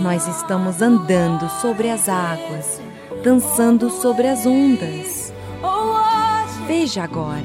Nós 0.01 0.27
estamos 0.27 0.83
andando 0.83 1.49
sobre 1.61 1.89
as 1.89 2.09
águas, 2.09 2.81
dançando 3.23 3.91
sobre 3.91 4.27
as 4.27 4.45
ondas. 4.45 5.33
Veja 6.67 7.05
agora. 7.05 7.45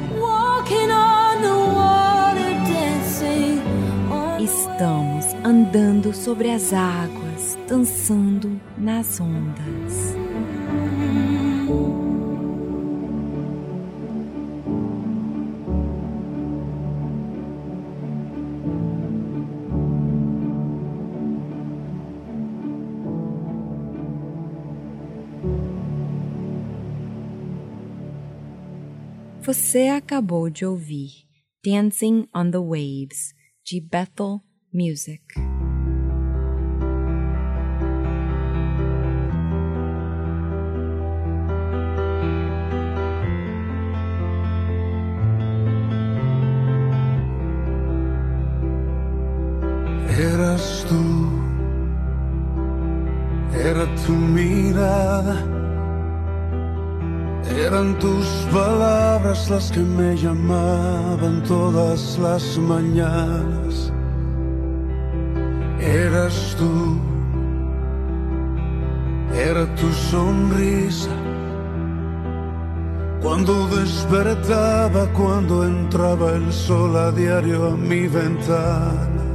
Estamos 4.40 5.26
andando 5.44 6.14
sobre 6.14 6.52
as 6.52 6.72
águas, 6.74 7.58
dançando 7.68 8.60
nas 8.78 9.20
ondas. 9.20 10.16
Você 29.48 29.88
acabou 29.88 30.50
de 30.50 30.66
ouvir 30.66 31.24
Dancing 31.66 32.28
on 32.36 32.52
the 32.52 32.58
Waves, 32.58 33.34
de 33.66 33.80
Bethel 33.80 34.42
Music. 34.74 35.24
Eras 50.20 50.84
tú, 50.90 51.30
era 53.54 53.88
tu 54.06 54.12
mirada 54.12 55.57
Eran 57.68 58.00
tus 58.00 58.26
palabras 58.50 59.50
las 59.50 59.70
que 59.74 59.82
me 59.82 60.16
llamaban 60.16 61.44
todas 61.44 62.18
las 62.18 62.58
mañanas. 62.58 63.92
Eras 65.82 66.56
tú, 66.58 66.98
era 69.36 69.66
tu 69.76 69.92
sonrisa. 69.92 71.12
Cuando 73.22 73.68
despertaba, 73.68 75.06
cuando 75.12 75.66
entraba 75.66 76.36
el 76.36 76.54
sol 76.54 76.96
a 76.96 77.12
diario 77.12 77.68
a 77.68 77.76
mi 77.76 78.08
ventana. 78.08 79.26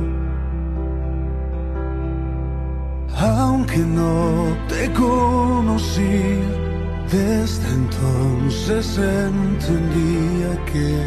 Aunque 3.14 3.80
no 3.80 4.56
te 4.70 4.90
conocía 4.94 6.71
desde 7.12 7.68
entonces 7.68 8.96
entendía 8.96 10.64
que 10.72 11.04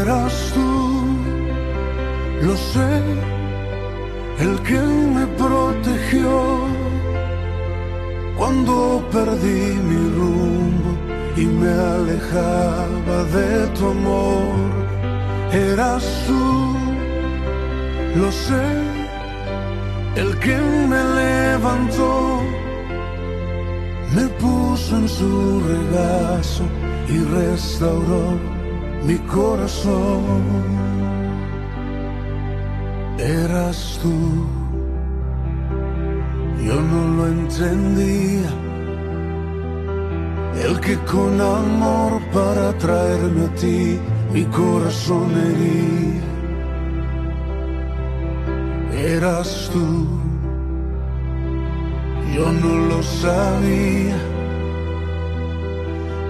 eras 0.00 0.52
tú, 0.54 1.04
lo 2.42 2.56
sé, 2.56 3.02
el 4.38 4.60
que 4.62 4.80
me 4.80 5.26
protegió 5.36 6.60
cuando 8.36 9.02
perdí 9.10 9.74
mi 9.90 10.02
rumbo 10.16 10.90
y 11.36 11.44
me 11.44 11.72
alejaba 11.72 13.24
de 13.36 13.66
tu 13.76 13.88
amor. 13.88 14.76
Eras 15.52 16.04
tú, 16.26 16.76
lo 18.14 18.30
sé, 18.30 18.66
el 20.14 20.38
que 20.38 20.56
me 20.90 21.02
levantó 21.20 22.46
me 24.14 24.26
puso 24.40 24.96
en 24.96 25.08
su 25.08 25.60
regazo 25.60 26.64
y 27.08 27.18
restauró 27.18 28.38
mi 29.04 29.16
corazón. 29.18 30.76
Eras 33.18 33.98
tú, 34.02 34.46
yo 36.64 36.80
no 36.80 37.16
lo 37.16 37.26
entendía. 37.28 38.50
El 40.64 40.80
que 40.80 40.96
con 41.00 41.40
amor 41.40 42.20
para 42.32 42.72
traerme 42.78 43.44
a 43.44 43.54
ti 43.54 43.98
mi 44.32 44.44
corazón 44.44 45.30
hería. 45.32 46.22
Eras 49.16 49.70
tú 49.72 50.25
yo 52.36 52.52
no 52.52 52.74
lo 52.90 53.02
sabía 53.02 54.18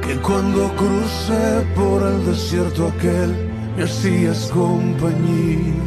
que 0.04 0.14
cuando 0.26 0.60
crucé 0.80 1.66
por 1.74 2.00
el 2.10 2.24
desierto 2.26 2.86
aquel 2.86 3.30
me 3.76 3.82
hacías 3.82 4.50
compañía. 4.52 5.82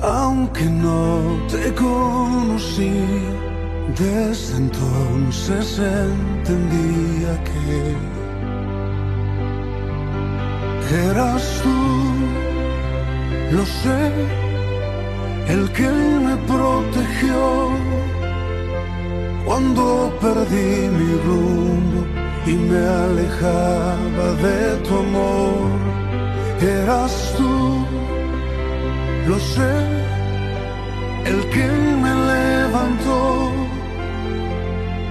Aunque 0.00 0.64
no 0.64 1.02
te 1.52 1.74
conocí, 1.74 2.94
desde 3.98 4.56
entonces 4.56 5.78
entendía 5.78 7.32
que 7.48 7.96
eras 11.10 11.44
tú, 11.62 11.78
lo 13.56 13.64
sé 13.66 14.41
el 15.48 15.70
que 15.72 15.90
me 16.26 16.36
protegió 16.46 17.70
cuando 19.44 20.12
perdí 20.20 20.88
mi 20.98 21.12
rumbo 21.26 22.06
y 22.46 22.52
me 22.52 22.78
alejaba 22.78 24.26
de 24.42 24.76
tu 24.86 24.98
amor. 24.98 25.70
Eras 26.60 27.34
tú, 27.36 27.84
lo 29.28 29.38
sé, 29.38 29.74
el 31.24 31.40
que 31.50 31.66
me 32.02 32.12
levantó, 32.32 33.52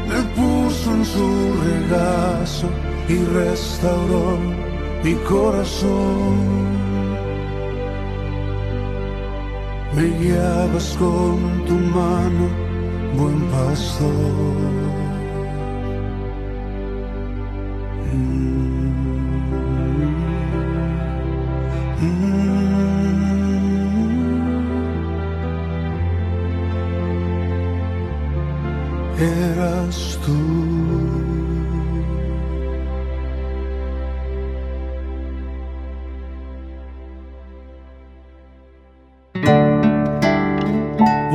me 0.09 0.21
puso 0.35 0.91
en 0.91 1.05
su 1.05 1.27
regazo 1.69 2.67
y 3.09 3.17
restauró 3.33 4.37
mi 5.03 5.15
corazón. 5.15 6.90
Me 9.95 10.07
guiabas 10.19 10.95
con 10.97 11.65
tu 11.65 11.73
mano, 11.73 12.49
buen 13.17 13.39
pastor. 13.51 14.90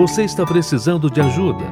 Você 0.07 0.23
está 0.23 0.47
precisando 0.47 1.11
de 1.11 1.21
ajuda? 1.21 1.65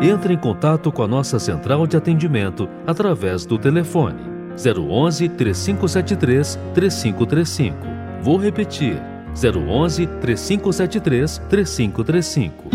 Entre 0.00 0.32
em 0.32 0.38
contato 0.38 0.90
com 0.90 1.02
a 1.02 1.06
nossa 1.06 1.38
central 1.38 1.86
de 1.86 1.98
atendimento 1.98 2.66
através 2.86 3.44
do 3.44 3.58
telefone 3.58 4.22
011 4.56 5.28
3573 5.28 6.58
3535. 6.72 7.76
Vou 8.22 8.38
repetir: 8.38 8.98
011 9.34 10.06
3573 10.06 11.42
3535. 11.46 12.70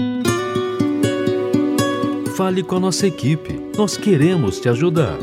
Fale 2.37 2.61
com 2.61 2.75
a 2.75 2.79
nossa 2.79 3.07
equipe. 3.07 3.59
Nós 3.75 3.97
queremos 3.97 4.59
te 4.59 4.69
ajudar. 4.69 5.17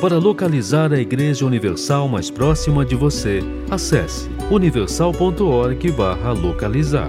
Para 0.00 0.16
localizar 0.16 0.94
a 0.94 0.98
Igreja 0.98 1.44
Universal 1.44 2.08
mais 2.08 2.30
próxima 2.30 2.86
de 2.86 2.94
você, 2.94 3.42
acesse 3.70 4.30
universal.org/localizar. 4.50 7.08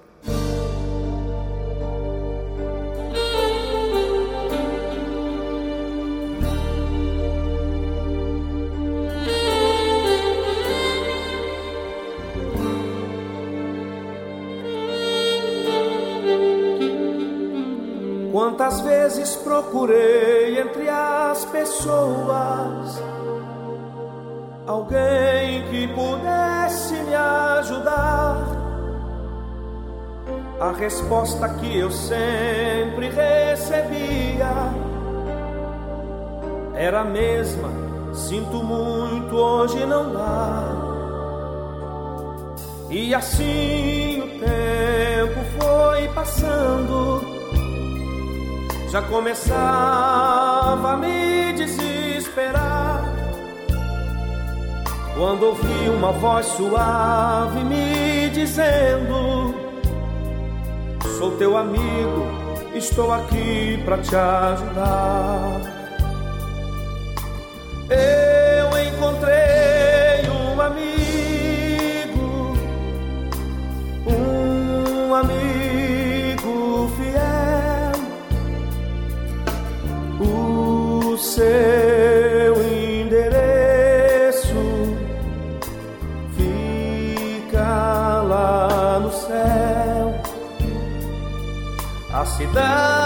Resposta 31.11 31.49
que 31.49 31.77
eu 31.77 31.91
sempre 31.91 33.09
recebia 33.09 34.71
era 36.73 37.01
a 37.01 37.03
mesma: 37.03 37.69
sinto 38.13 38.63
muito, 38.63 39.35
hoje 39.35 39.85
não 39.85 40.13
dá. 40.13 40.63
E 42.89 43.13
assim 43.13 44.21
o 44.21 44.39
tempo 44.39 45.41
foi 45.59 46.07
passando, 46.13 47.21
já 48.89 49.01
começava 49.01 50.93
a 50.93 50.97
me 50.97 51.51
desesperar. 51.53 53.03
Quando 55.13 55.43
ouvi 55.43 55.89
uma 55.89 56.13
voz 56.13 56.45
suave 56.45 57.65
me 57.65 58.29
dizendo: 58.29 59.40
Sou 61.21 61.37
teu 61.37 61.55
amigo, 61.55 62.25
estou 62.73 63.13
aqui 63.13 63.79
para 63.85 63.99
te 63.99 64.15
ajudar. 64.15 65.61
Cidade 92.41 93.00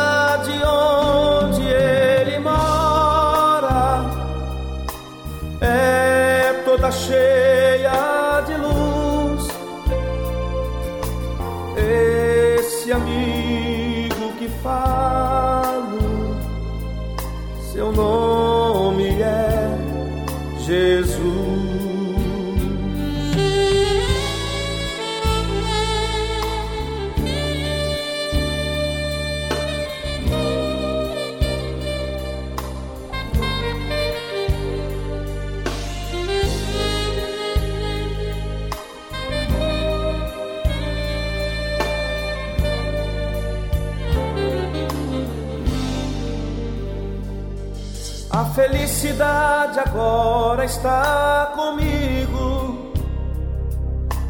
felicidade 49.15 49.79
agora 49.79 50.65
está 50.65 51.53
comigo. 51.55 52.91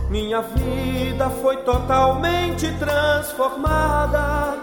Minha 0.10 0.42
vida 0.42 1.30
foi 1.42 1.58
totalmente 1.58 2.72
transformada. 2.78 4.56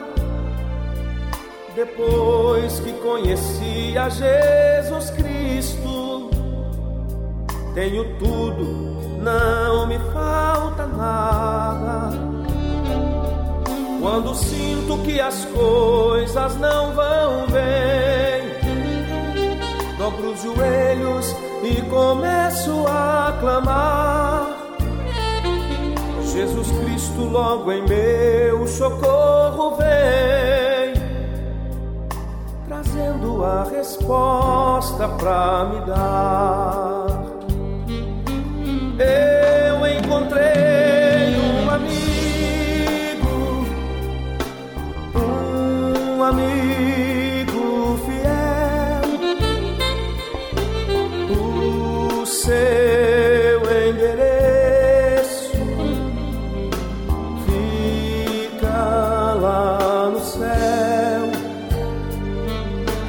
Depois 1.75 2.79
que 2.81 2.93
conheci 2.95 3.97
a 3.99 4.09
Jesus 4.09 5.11
Cristo, 5.11 6.31
tenho 7.75 8.17
tudo, 8.19 8.65
não 9.21 9.87
me 9.87 9.99
falta 10.13 10.87
nada. 10.87 12.11
Quando 14.01 14.35
sinto 14.35 14.99
que 14.99 15.21
as 15.21 15.45
coisas 15.47 16.57
não 16.57 16.93
vão 16.93 17.47
bem, 17.51 18.12
joelhos 20.43 21.37
e 21.63 21.81
começo 21.83 22.85
a 22.89 23.37
clamar. 23.41 24.49
Jesus 26.33 26.71
Cristo, 26.81 27.25
logo 27.25 27.71
em 27.71 27.87
meu 27.87 28.67
socorro 28.67 29.77
vem, 29.77 30.95
trazendo 32.67 33.45
a 33.45 33.65
resposta 33.65 35.09
pra 35.09 35.65
me 35.67 35.87
dar. 35.87 37.07
Eu 38.99 39.87
encontrei 39.87 40.72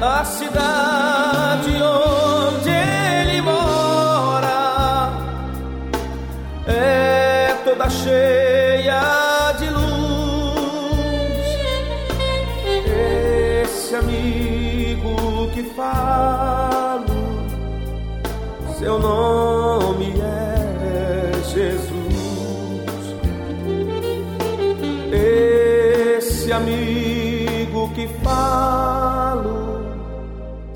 a 0.06 0.24
cidade 0.24 1.82
onde 1.82 2.70
ele 2.70 3.40
mora. 3.40 5.10
É 6.66 7.54
toda 7.64 7.88
cheia 7.88 8.43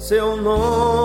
seu 0.09 0.39
nome 0.39 0.98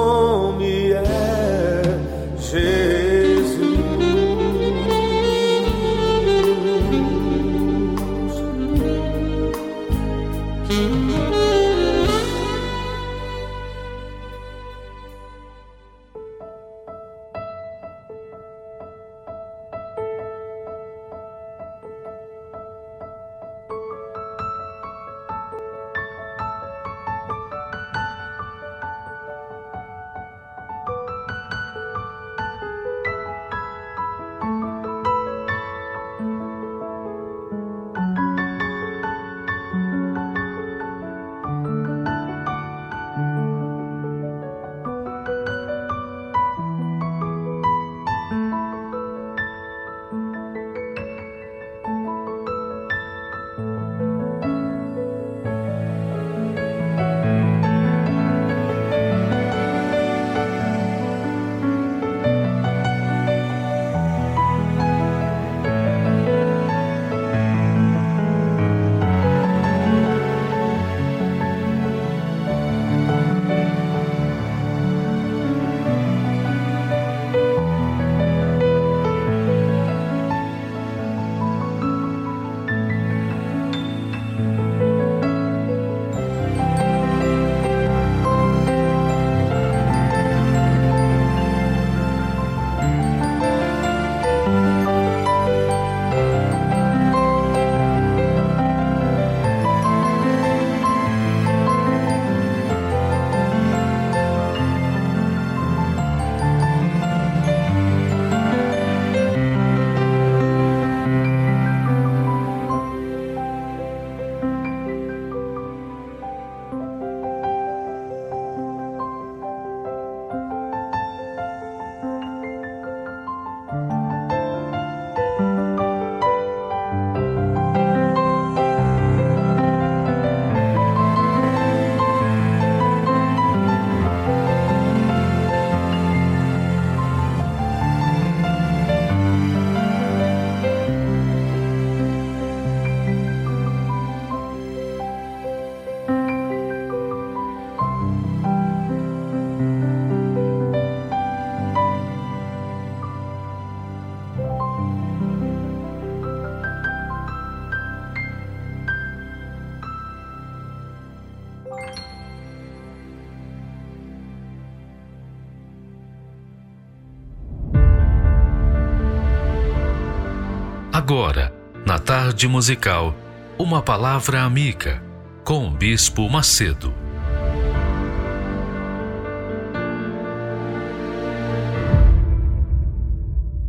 Agora, 171.06 171.54
na 171.86 172.00
tarde 172.00 172.48
musical, 172.48 173.14
uma 173.60 173.84
palavra 173.84 174.42
amiga 174.42 175.04
com 175.44 175.68
o 175.68 175.70
Bispo 175.70 176.30
Macedo. 176.30 176.94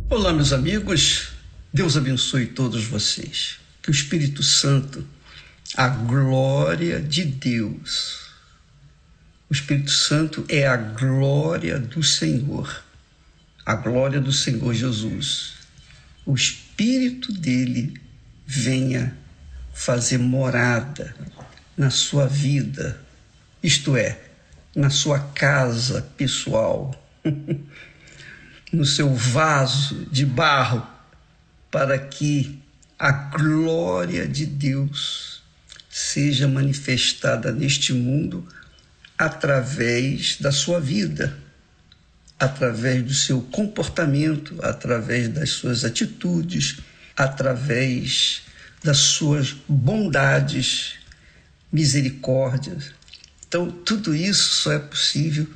Olá, 0.09 0.31
meus 0.31 0.53
amigos. 0.53 1.33
Deus 1.73 1.97
abençoe 1.97 2.45
todos 2.45 2.85
vocês. 2.85 3.59
Que 3.83 3.89
o 3.89 3.91
Espírito 3.91 4.41
Santo, 4.41 5.05
a 5.75 5.89
glória 5.89 7.01
de 7.01 7.25
Deus, 7.25 8.29
o 9.49 9.53
Espírito 9.53 9.91
Santo 9.91 10.45
é 10.47 10.65
a 10.65 10.77
glória 10.77 11.79
do 11.79 12.01
Senhor, 12.01 12.81
a 13.65 13.75
glória 13.75 14.21
do 14.21 14.31
Senhor 14.31 14.73
Jesus. 14.73 15.55
O 16.25 16.33
Espírito 16.33 16.64
dele 16.77 17.93
venha 18.45 19.15
fazer 19.73 20.17
morada 20.17 21.15
na 21.77 21.89
sua 21.89 22.27
vida, 22.27 22.99
isto 23.61 23.97
é, 23.97 24.19
na 24.75 24.89
sua 24.89 25.19
casa 25.19 26.01
pessoal, 26.17 26.93
no 28.71 28.85
seu 28.85 29.13
vaso 29.13 30.05
de 30.11 30.25
barro, 30.25 30.85
para 31.71 31.97
que 31.97 32.59
a 32.97 33.11
glória 33.11 34.27
de 34.27 34.45
Deus 34.45 35.43
seja 35.89 36.47
manifestada 36.47 37.51
neste 37.51 37.93
mundo 37.93 38.47
através 39.17 40.37
da 40.39 40.51
sua 40.51 40.79
vida, 40.79 41.37
através 42.39 43.03
do 43.03 43.13
seu 43.13 43.41
comportamento, 43.41 44.57
através 44.61 45.29
das 45.29 45.51
suas 45.51 45.85
atitudes, 45.85 46.77
através 47.15 48.41
das 48.83 48.97
suas 48.97 49.55
bondades, 49.67 50.95
misericórdias. 51.71 52.93
Então, 53.47 53.69
tudo 53.71 54.13
isso 54.13 54.61
só 54.61 54.73
é 54.73 54.79
possível 54.79 55.47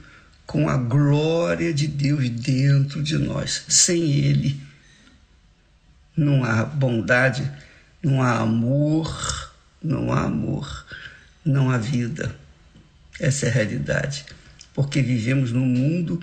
com 0.45 0.67
a 0.67 0.77
glória 0.77 1.73
de 1.73 1.88
Deus 1.88 2.30
dentro 2.30 3.03
de 3.03 3.17
nós. 3.17 3.65
Sem 3.67 4.11
Ele, 4.11 4.59
não 6.15 6.43
há 6.43 6.63
bondade, 6.63 7.49
não 8.01 8.21
há 8.21 8.39
amor, 8.39 9.53
não 9.82 10.11
há 10.11 10.23
amor, 10.23 10.86
não 11.45 11.69
há 11.69 11.77
vida. 11.77 12.36
Essa 13.19 13.45
é 13.45 13.49
a 13.49 13.53
realidade. 13.53 14.25
Porque 14.73 15.01
vivemos 15.01 15.51
num 15.51 15.65
mundo 15.65 16.19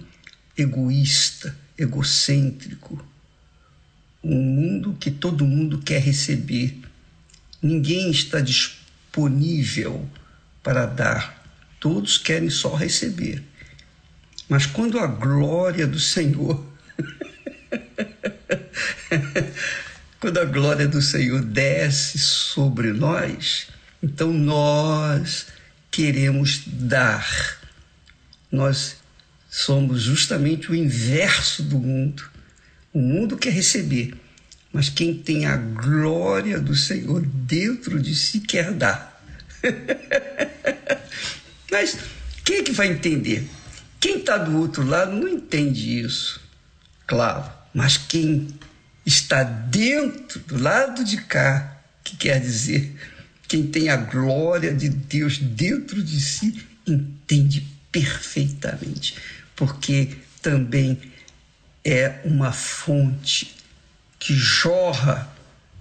egoísta, 0.56 1.56
egocêntrico. 1.76 3.04
Um 4.22 4.40
mundo 4.40 4.96
que 4.98 5.10
todo 5.10 5.44
mundo 5.44 5.78
quer 5.78 6.00
receber. 6.00 6.80
Ninguém 7.62 8.10
está 8.10 8.40
disponível 8.40 10.08
para 10.62 10.86
dar. 10.86 11.44
Todos 11.78 12.18
querem 12.18 12.50
só 12.50 12.74
receber. 12.74 13.42
Mas 14.48 14.66
quando 14.66 14.98
a 14.98 15.06
glória 15.06 15.86
do 15.86 16.00
Senhor. 16.00 16.64
quando 20.18 20.38
a 20.38 20.44
glória 20.44 20.88
do 20.88 21.02
Senhor 21.02 21.42
desce 21.42 22.18
sobre 22.18 22.92
nós, 22.92 23.68
então 24.02 24.32
nós 24.32 25.46
queremos 25.90 26.62
dar. 26.66 27.58
Nós 28.50 28.96
somos 29.56 30.02
justamente 30.02 30.70
o 30.70 30.74
inverso 30.74 31.62
do 31.62 31.78
mundo. 31.78 32.22
O 32.92 33.00
mundo 33.00 33.38
quer 33.38 33.54
receber, 33.54 34.12
mas 34.70 34.90
quem 34.90 35.14
tem 35.14 35.46
a 35.46 35.56
glória 35.56 36.60
do 36.60 36.76
Senhor 36.76 37.24
dentro 37.24 37.98
de 37.98 38.14
si 38.14 38.40
quer 38.40 38.70
dar. 38.72 39.18
mas 41.72 41.96
quem 42.44 42.58
é 42.58 42.62
que 42.64 42.72
vai 42.72 42.88
entender? 42.88 43.48
Quem 43.98 44.18
está 44.18 44.36
do 44.36 44.58
outro 44.58 44.84
lado 44.84 45.12
não 45.12 45.26
entende 45.26 46.00
isso, 46.00 46.38
claro, 47.06 47.50
mas 47.72 47.96
quem 47.96 48.48
está 49.06 49.42
dentro, 49.42 50.38
do 50.40 50.58
lado 50.58 51.02
de 51.02 51.16
cá, 51.16 51.80
que 52.04 52.14
quer 52.14 52.42
dizer 52.42 52.94
quem 53.48 53.66
tem 53.66 53.88
a 53.88 53.96
glória 53.96 54.74
de 54.74 54.90
Deus 54.90 55.38
dentro 55.38 56.02
de 56.02 56.20
si 56.20 56.62
entende 56.86 57.66
perfeitamente, 57.90 59.16
porque 59.56 60.16
também 60.42 61.00
é 61.84 62.20
uma 62.24 62.52
fonte 62.52 63.56
que 64.18 64.34
jorra, 64.34 65.28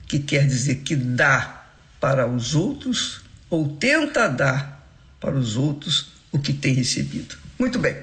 que 0.07 0.19
quer 0.19 0.47
dizer 0.47 0.77
que 0.77 0.95
dá 0.95 1.65
para 1.99 2.27
os 2.27 2.55
outros 2.55 3.21
ou 3.49 3.75
tenta 3.77 4.27
dar 4.27 4.87
para 5.19 5.35
os 5.35 5.57
outros 5.57 6.11
o 6.31 6.39
que 6.39 6.53
tem 6.53 6.73
recebido. 6.73 7.35
Muito 7.59 7.77
bem. 7.79 7.95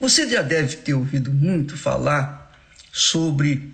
Você 0.00 0.28
já 0.28 0.42
deve 0.42 0.76
ter 0.76 0.94
ouvido 0.94 1.32
muito 1.32 1.76
falar 1.76 2.52
sobre 2.92 3.72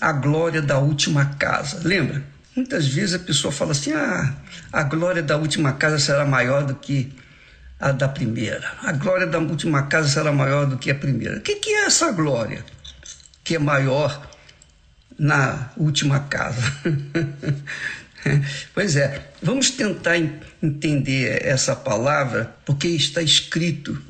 a 0.00 0.12
glória 0.12 0.60
da 0.60 0.78
última 0.78 1.24
casa. 1.36 1.80
Lembra? 1.82 2.22
Muitas 2.54 2.86
vezes 2.86 3.14
a 3.14 3.18
pessoa 3.18 3.52
fala 3.52 3.72
assim: 3.72 3.92
ah, 3.92 4.34
a 4.72 4.82
glória 4.82 5.22
da 5.22 5.36
última 5.36 5.72
casa 5.72 5.98
será 5.98 6.24
maior 6.24 6.64
do 6.64 6.74
que 6.74 7.12
a 7.78 7.92
da 7.92 8.08
primeira. 8.08 8.72
A 8.82 8.92
glória 8.92 9.26
da 9.26 9.38
última 9.38 9.84
casa 9.84 10.08
será 10.08 10.32
maior 10.32 10.66
do 10.66 10.78
que 10.78 10.90
a 10.90 10.94
primeira. 10.94 11.38
O 11.38 11.40
que, 11.40 11.56
que 11.56 11.70
é 11.70 11.86
essa 11.86 12.12
glória 12.12 12.64
que 13.42 13.56
é 13.56 13.58
maior 13.58 14.30
na 15.18 15.70
última 15.76 16.20
casa? 16.20 16.62
pois 18.72 18.96
é, 18.96 19.30
vamos 19.42 19.70
tentar 19.70 20.16
entender 20.62 21.44
essa 21.44 21.76
palavra, 21.76 22.54
porque 22.64 22.88
está 22.88 23.20
escrito 23.20 24.00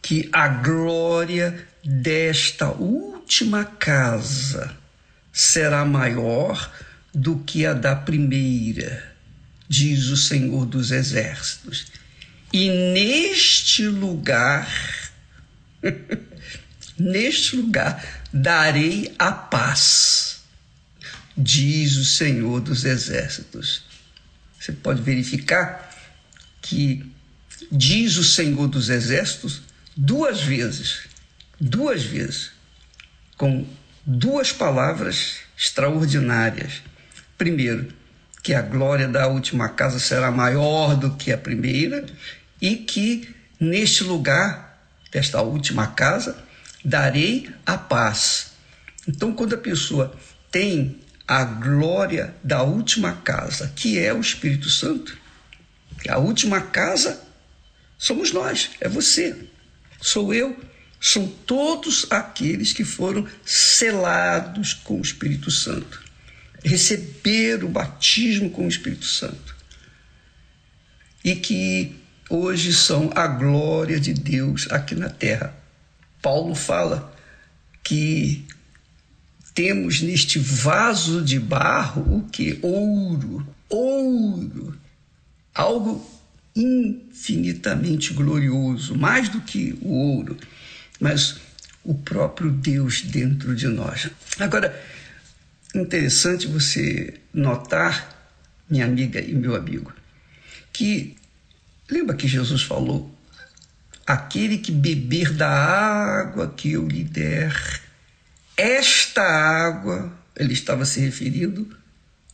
que 0.00 0.28
a 0.32 0.48
glória 0.48 1.66
desta 1.84 2.70
última 2.70 3.64
casa 3.64 4.74
será 5.32 5.84
maior 5.84 6.70
do 7.14 7.38
que 7.40 7.66
a 7.66 7.74
da 7.74 7.94
primeira, 7.94 9.12
diz 9.68 10.08
o 10.08 10.16
Senhor 10.16 10.66
dos 10.66 10.90
Exércitos. 10.90 11.86
E 12.52 12.68
neste 12.92 13.86
lugar, 13.86 14.68
neste 16.98 17.56
lugar, 17.56 18.22
darei 18.30 19.14
a 19.18 19.32
paz, 19.32 20.42
diz 21.34 21.96
o 21.96 22.04
Senhor 22.04 22.60
dos 22.60 22.84
Exércitos. 22.84 23.84
Você 24.60 24.70
pode 24.70 25.00
verificar 25.00 25.90
que 26.60 27.10
diz 27.70 28.16
o 28.18 28.24
Senhor 28.24 28.68
dos 28.68 28.90
Exércitos 28.90 29.62
duas 29.96 30.42
vezes, 30.42 31.08
duas 31.58 32.02
vezes, 32.02 32.50
com 33.38 33.66
duas 34.04 34.52
palavras 34.52 35.38
extraordinárias. 35.56 36.82
Primeiro, 37.38 37.92
que 38.42 38.52
a 38.52 38.60
glória 38.60 39.08
da 39.08 39.26
última 39.26 39.70
casa 39.70 39.98
será 39.98 40.30
maior 40.30 40.96
do 40.96 41.16
que 41.16 41.32
a 41.32 41.38
primeira 41.38 42.04
e 42.62 42.76
que 42.76 43.28
neste 43.60 44.04
lugar, 44.04 44.80
desta 45.10 45.42
última 45.42 45.88
casa, 45.88 46.42
darei 46.84 47.50
a 47.66 47.76
paz. 47.76 48.52
Então, 49.06 49.34
quando 49.34 49.54
a 49.54 49.58
pessoa 49.58 50.16
tem 50.50 51.00
a 51.28 51.44
glória 51.44 52.34
da 52.42 52.62
última 52.62 53.16
casa, 53.16 53.70
que 53.76 53.98
é 53.98 54.14
o 54.14 54.20
Espírito 54.20 54.70
Santo, 54.70 55.18
a 56.08 56.18
última 56.18 56.60
casa 56.60 57.20
somos 57.98 58.32
nós, 58.32 58.70
é 58.80 58.88
você, 58.88 59.36
sou 60.00 60.32
eu, 60.32 60.58
são 61.00 61.26
todos 61.26 62.06
aqueles 62.10 62.72
que 62.72 62.84
foram 62.84 63.26
selados 63.44 64.72
com 64.72 64.98
o 64.98 65.02
Espírito 65.02 65.50
Santo 65.50 66.02
receber 66.64 67.64
o 67.64 67.68
batismo 67.68 68.50
com 68.50 68.64
o 68.64 68.68
Espírito 68.68 69.04
Santo. 69.04 69.56
E 71.24 71.36
que 71.36 71.96
hoje 72.32 72.72
são 72.72 73.10
a 73.14 73.26
glória 73.26 74.00
de 74.00 74.14
Deus 74.14 74.66
aqui 74.70 74.94
na 74.94 75.10
terra. 75.10 75.54
Paulo 76.22 76.54
fala 76.54 77.14
que 77.84 78.46
temos 79.54 80.00
neste 80.00 80.38
vaso 80.38 81.22
de 81.22 81.38
barro 81.38 82.16
o 82.16 82.28
que? 82.30 82.58
Ouro, 82.62 83.46
ouro, 83.68 84.74
algo 85.54 86.10
infinitamente 86.56 88.14
glorioso, 88.14 88.96
mais 88.96 89.28
do 89.28 89.42
que 89.42 89.78
o 89.82 89.90
ouro, 89.90 90.36
mas 90.98 91.36
o 91.84 91.92
próprio 91.92 92.50
Deus 92.50 93.02
dentro 93.02 93.54
de 93.54 93.68
nós. 93.68 94.08
Agora, 94.38 94.80
interessante 95.74 96.46
você 96.46 97.20
notar, 97.34 98.26
minha 98.70 98.86
amiga 98.86 99.20
e 99.20 99.34
meu 99.34 99.54
amigo, 99.54 99.92
que 100.72 101.14
lembra 101.92 102.16
que 102.16 102.26
Jesus 102.26 102.62
falou: 102.62 103.14
aquele 104.06 104.58
que 104.58 104.72
beber 104.72 105.32
da 105.32 105.50
água 105.50 106.52
que 106.56 106.72
eu 106.72 106.86
lhe 106.88 107.04
der, 107.04 107.54
esta 108.56 109.22
água, 109.22 110.12
ele 110.36 110.52
estava 110.52 110.84
se 110.84 111.00
referindo 111.00 111.76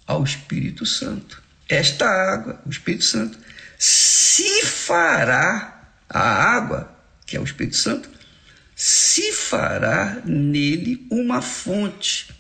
ao 0.07 0.25
Espírito 0.25 0.87
Santo. 0.87 1.43
Esta 1.69 2.07
água, 2.07 2.61
o 2.65 2.71
Espírito 2.71 3.05
Santo, 3.05 3.39
se 3.79 4.65
fará 4.65 5.93
a 6.09 6.21
água, 6.21 6.91
que 7.27 7.37
é 7.37 7.41
o 7.41 7.45
Espírito 7.45 7.77
Santo, 7.77 8.09
se 8.75 9.33
fará 9.33 10.23
nele 10.25 11.07
uma 11.11 11.43
fonte. 11.43 12.35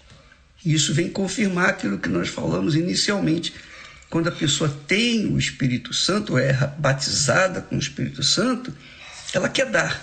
Isso 0.64 0.94
vem 0.94 1.10
confirmar 1.10 1.70
aquilo 1.70 1.98
que 1.98 2.08
nós 2.08 2.28
falamos 2.28 2.74
inicialmente. 2.74 3.54
Quando 4.10 4.28
a 4.28 4.32
pessoa 4.32 4.70
tem 4.86 5.26
o 5.26 5.38
Espírito 5.38 5.92
Santo, 5.92 6.38
é 6.38 6.52
batizada 6.78 7.60
com 7.60 7.76
o 7.76 7.78
Espírito 7.78 8.22
Santo, 8.22 8.74
ela 9.32 9.48
quer 9.48 9.66
dar. 9.66 10.02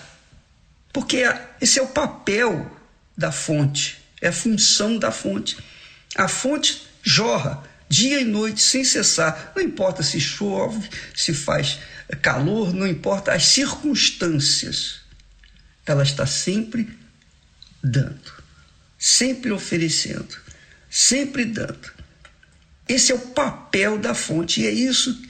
Porque 0.92 1.22
esse 1.60 1.78
é 1.78 1.82
o 1.82 1.88
papel 1.88 2.70
da 3.16 3.32
fonte, 3.32 3.98
é 4.20 4.28
a 4.28 4.32
função 4.32 4.98
da 4.98 5.10
fonte. 5.10 5.58
A 6.14 6.28
fonte 6.28 6.86
jorra 7.02 7.62
dia 7.88 8.20
e 8.20 8.24
noite 8.24 8.62
sem 8.62 8.84
cessar. 8.84 9.52
Não 9.54 9.62
importa 9.62 10.02
se 10.02 10.20
chove, 10.20 10.88
se 11.14 11.34
faz 11.34 11.78
calor, 12.22 12.72
não 12.72 12.86
importa 12.86 13.32
as 13.32 13.46
circunstâncias. 13.46 15.00
Ela 15.84 16.02
está 16.02 16.26
sempre 16.26 16.88
dando, 17.82 18.32
sempre 18.98 19.52
oferecendo, 19.52 20.36
sempre 20.90 21.44
dando. 21.44 21.95
Esse 22.88 23.12
é 23.12 23.14
o 23.14 23.18
papel 23.18 23.98
da 23.98 24.14
fonte 24.14 24.60
e 24.60 24.66
é 24.66 24.70
isso 24.70 25.20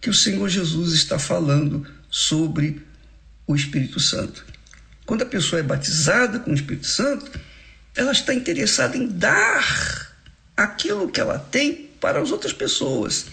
que 0.00 0.10
o 0.10 0.14
Senhor 0.14 0.48
Jesus 0.48 0.92
está 0.92 1.18
falando 1.18 1.86
sobre 2.10 2.82
o 3.46 3.54
Espírito 3.54 3.98
Santo. 3.98 4.44
Quando 5.06 5.22
a 5.22 5.26
pessoa 5.26 5.60
é 5.60 5.62
batizada 5.62 6.40
com 6.40 6.50
o 6.50 6.54
Espírito 6.54 6.86
Santo, 6.86 7.30
ela 7.94 8.12
está 8.12 8.34
interessada 8.34 8.96
em 8.96 9.08
dar 9.08 10.12
aquilo 10.56 11.10
que 11.10 11.20
ela 11.20 11.38
tem 11.38 11.90
para 12.00 12.20
as 12.20 12.30
outras 12.30 12.52
pessoas. 12.52 13.26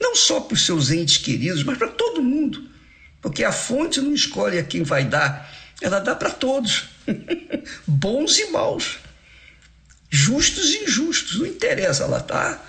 Não 0.00 0.14
só 0.14 0.40
para 0.40 0.54
os 0.54 0.66
seus 0.66 0.90
entes 0.90 1.16
queridos, 1.16 1.62
mas 1.62 1.78
para 1.78 1.88
todo 1.88 2.22
mundo. 2.22 2.68
Porque 3.20 3.44
a 3.44 3.52
fonte 3.52 4.00
não 4.00 4.12
escolhe 4.12 4.58
a 4.58 4.64
quem 4.64 4.82
vai 4.82 5.04
dar, 5.04 5.50
ela 5.80 6.00
dá 6.00 6.14
para 6.14 6.30
todos, 6.30 6.88
bons 7.86 8.38
e 8.38 8.50
maus, 8.50 8.98
justos 10.10 10.70
e 10.70 10.84
injustos, 10.84 11.38
não 11.38 11.46
interessa, 11.46 12.02
ela 12.02 12.18
está 12.18 12.60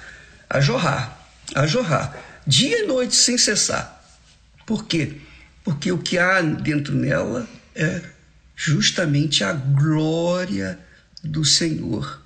a 0.54 0.62
jorrar, 0.62 1.20
a 1.56 1.66
jorrar, 1.66 2.16
dia 2.46 2.84
e 2.84 2.88
noite 2.88 3.16
sem 3.16 3.40
cessar. 3.40 4.06
Por 4.68 4.86
quê? 4.86 5.18
Porque 5.64 5.92
o 5.92 5.98
que 5.98 6.20
há 6.20 6.42
dentro 6.42 6.94
nela 6.94 7.48
é 7.74 8.02
justamente 8.56 9.44
a 9.44 9.52
glória 9.52 10.78
do 11.24 11.44
Senhor. 11.44 12.22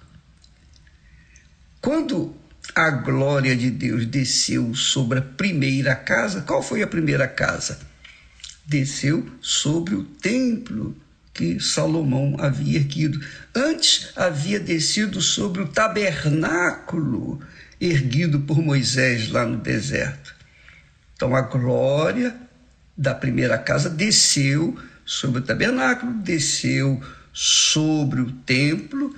Quando 1.80 2.36
a 2.76 2.90
glória 2.92 3.56
de 3.56 3.72
Deus 3.72 4.06
desceu 4.06 4.76
sobre 4.76 5.20
a 5.20 5.22
primeira 5.22 5.96
casa, 5.96 6.42
qual 6.42 6.62
foi 6.62 6.84
a 6.84 6.88
primeira 6.88 7.30
casa? 7.30 7.80
Desceu 8.66 9.26
sobre 9.40 9.96
o 9.96 10.04
templo 10.04 10.94
que 11.34 11.62
Salomão 11.62 12.36
havia 12.40 12.78
erguido. 12.78 13.24
Antes 13.56 14.10
havia 14.18 14.60
descido 14.60 15.22
sobre 15.22 15.62
o 15.62 15.68
tabernáculo 15.70 17.40
erguido 17.80 18.40
por 18.42 18.62
Moisés 18.62 19.30
lá 19.30 19.46
no 19.46 19.58
deserto. 19.58 20.36
Então 21.16 21.36
a 21.36 21.42
glória 21.42 22.36
da 22.98 23.14
primeira 23.14 23.58
casa 23.58 23.90
desceu 23.90 24.78
sobre 25.06 25.40
o 25.40 25.44
tabernáculo, 25.44 26.14
desceu 26.14 27.02
sobre 27.32 28.22
o 28.22 28.32
templo, 28.32 29.16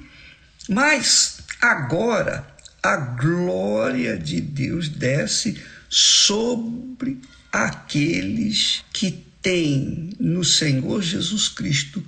mas 0.67 1.39
agora 1.61 2.45
a 2.83 2.95
glória 2.95 4.17
de 4.17 4.41
Deus 4.41 4.89
desce 4.89 5.61
sobre 5.89 7.19
aqueles 7.51 8.83
que 8.93 9.25
têm 9.41 10.11
no 10.19 10.43
Senhor 10.43 11.01
Jesus 11.01 11.47
Cristo 11.47 12.03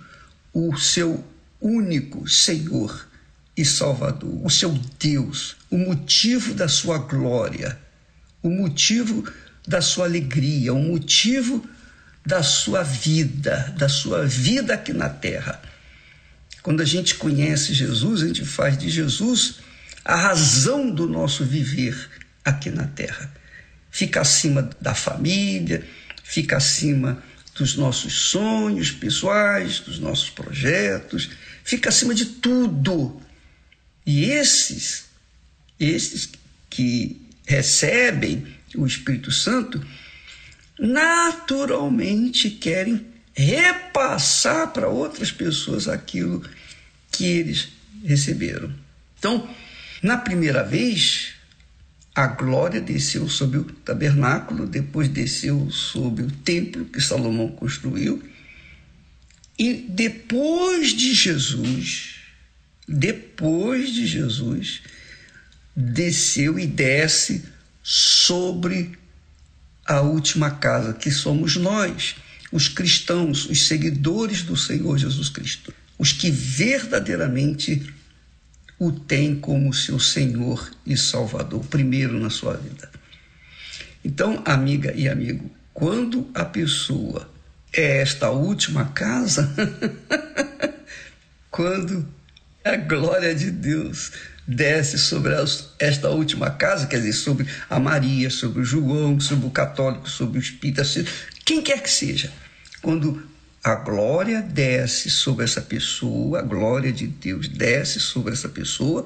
o 0.53 0.77
seu 0.77 1.25
único 1.59 2.27
Senhor 2.27 3.07
e 3.55 3.65
Salvador, 3.65 4.45
o 4.45 4.49
seu 4.49 4.71
Deus, 4.99 5.57
o 5.69 5.77
motivo 5.77 6.53
da 6.53 6.67
sua 6.67 6.97
glória, 6.97 7.77
o 8.41 8.49
motivo 8.49 9.23
da 9.67 9.81
sua 9.81 10.05
alegria, 10.05 10.73
o 10.73 10.81
motivo 10.81 11.67
da 12.25 12.43
sua 12.43 12.83
vida, 12.83 13.73
da 13.77 13.89
sua 13.89 14.25
vida 14.25 14.73
aqui 14.73 14.93
na 14.93 15.09
terra. 15.09 15.61
Quando 16.61 16.81
a 16.81 16.85
gente 16.85 17.15
conhece 17.15 17.73
Jesus, 17.73 18.21
a 18.21 18.27
gente 18.27 18.45
faz 18.45 18.77
de 18.77 18.89
Jesus 18.89 19.55
a 20.05 20.15
razão 20.15 20.89
do 20.89 21.07
nosso 21.07 21.43
viver 21.43 22.09
aqui 22.43 22.69
na 22.69 22.85
terra. 22.85 23.31
Fica 23.89 24.21
acima 24.21 24.69
da 24.79 24.93
família, 24.93 25.85
fica 26.23 26.57
acima 26.57 27.21
dos 27.55 27.75
nossos 27.75 28.13
sonhos 28.29 28.91
pessoais, 28.91 29.79
dos 29.79 29.99
nossos 29.99 30.29
projetos, 30.29 31.29
fica 31.63 31.89
acima 31.89 32.13
de 32.13 32.25
tudo. 32.25 33.21
E 34.05 34.25
esses, 34.25 35.05
esses 35.79 36.29
que 36.69 37.21
recebem 37.45 38.45
o 38.75 38.85
Espírito 38.85 39.31
Santo, 39.31 39.85
naturalmente 40.79 42.49
querem 42.49 43.05
repassar 43.33 44.71
para 44.71 44.87
outras 44.87 45.31
pessoas 45.31 45.87
aquilo 45.87 46.43
que 47.11 47.25
eles 47.25 47.69
receberam. 48.03 48.73
Então, 49.17 49.47
na 50.01 50.17
primeira 50.17 50.63
vez, 50.63 51.33
a 52.15 52.27
glória 52.27 52.81
desceu 52.81 53.29
sobre 53.29 53.59
o 53.59 53.63
tabernáculo, 53.63 54.67
depois 54.67 55.07
desceu 55.07 55.69
sobre 55.69 56.23
o 56.23 56.31
templo 56.31 56.85
que 56.85 56.99
Salomão 56.99 57.49
construiu. 57.49 58.21
E 59.57 59.73
depois 59.73 60.89
de 60.89 61.13
Jesus, 61.13 62.20
depois 62.91 63.93
de 63.93 64.05
Jesus, 64.05 64.81
desceu 65.73 66.59
e 66.59 66.67
desce 66.67 67.45
sobre 67.81 68.99
a 69.85 70.01
última 70.01 70.51
casa, 70.51 70.93
que 70.93 71.09
somos 71.09 71.55
nós, 71.55 72.15
os 72.51 72.67
cristãos, 72.67 73.49
os 73.49 73.67
seguidores 73.67 74.43
do 74.43 74.57
Senhor 74.57 74.97
Jesus 74.97 75.29
Cristo, 75.29 75.73
os 75.97 76.11
que 76.11 76.29
verdadeiramente 76.29 77.93
o 78.77 78.91
têm 78.91 79.35
como 79.35 79.73
seu 79.73 79.99
Senhor 79.99 80.69
e 80.85 80.97
Salvador, 80.97 81.63
primeiro 81.67 82.19
na 82.19 82.29
sua 82.29 82.57
vida. 82.57 82.91
Então, 84.03 84.41
amiga 84.45 84.93
e 84.93 85.07
amigo, 85.07 85.49
quando 85.73 86.29
a 86.33 86.43
pessoa 86.43 87.29
é 87.71 88.01
esta 88.01 88.31
última 88.31 88.85
casa, 88.85 89.49
quando 91.49 92.05
a 92.63 92.75
glória 92.75 93.33
de 93.33 93.51
Deus 93.51 94.11
desce 94.47 94.97
sobre 94.97 95.33
esta 95.79 96.09
última 96.09 96.49
casa, 96.51 96.87
quer 96.87 96.97
dizer, 96.97 97.13
sobre 97.13 97.47
a 97.69 97.79
Maria, 97.79 98.29
sobre 98.29 98.61
o 98.61 98.65
João, 98.65 99.19
sobre 99.19 99.47
o 99.47 99.51
católico, 99.51 100.09
sobre 100.09 100.39
o 100.39 100.41
espírita, 100.41 100.83
quem 101.45 101.61
quer 101.61 101.81
que 101.81 101.89
seja. 101.89 102.31
Quando 102.81 103.23
a 103.63 103.75
glória 103.75 104.41
desce 104.41 105.09
sobre 105.09 105.45
essa 105.45 105.61
pessoa, 105.61 106.39
a 106.39 106.41
glória 106.41 106.91
de 106.91 107.07
Deus 107.07 107.47
desce 107.47 107.99
sobre 107.99 108.33
essa 108.33 108.49
pessoa, 108.49 109.05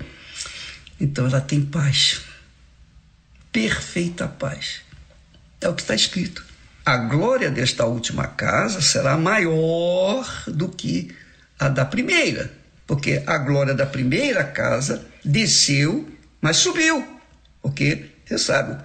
então 1.00 1.26
ela 1.26 1.42
tem 1.42 1.62
paz. 1.62 2.22
Perfeita 3.52 4.28
paz. 4.28 4.82
É 5.62 5.68
o 5.68 5.74
que 5.74 5.82
está 5.82 5.96
escrito. 5.96 6.46
A 6.86 6.98
glória 6.98 7.50
desta 7.50 7.86
última 7.86 8.28
casa 8.28 8.82
será 8.82 9.18
maior 9.18 10.44
do 10.48 10.70
que 10.70 11.14
a 11.58 11.68
da 11.68 11.84
primeira, 11.84 12.52
porque 12.88 13.24
a 13.26 13.38
glória 13.38 13.74
da 13.74 13.86
primeira 13.86 14.44
casa 14.44 15.06
desceu, 15.24 16.08
mas 16.42 16.58
subiu, 16.58 17.04
porque, 17.62 18.06
você 18.26 18.38
sabe, 18.38 18.84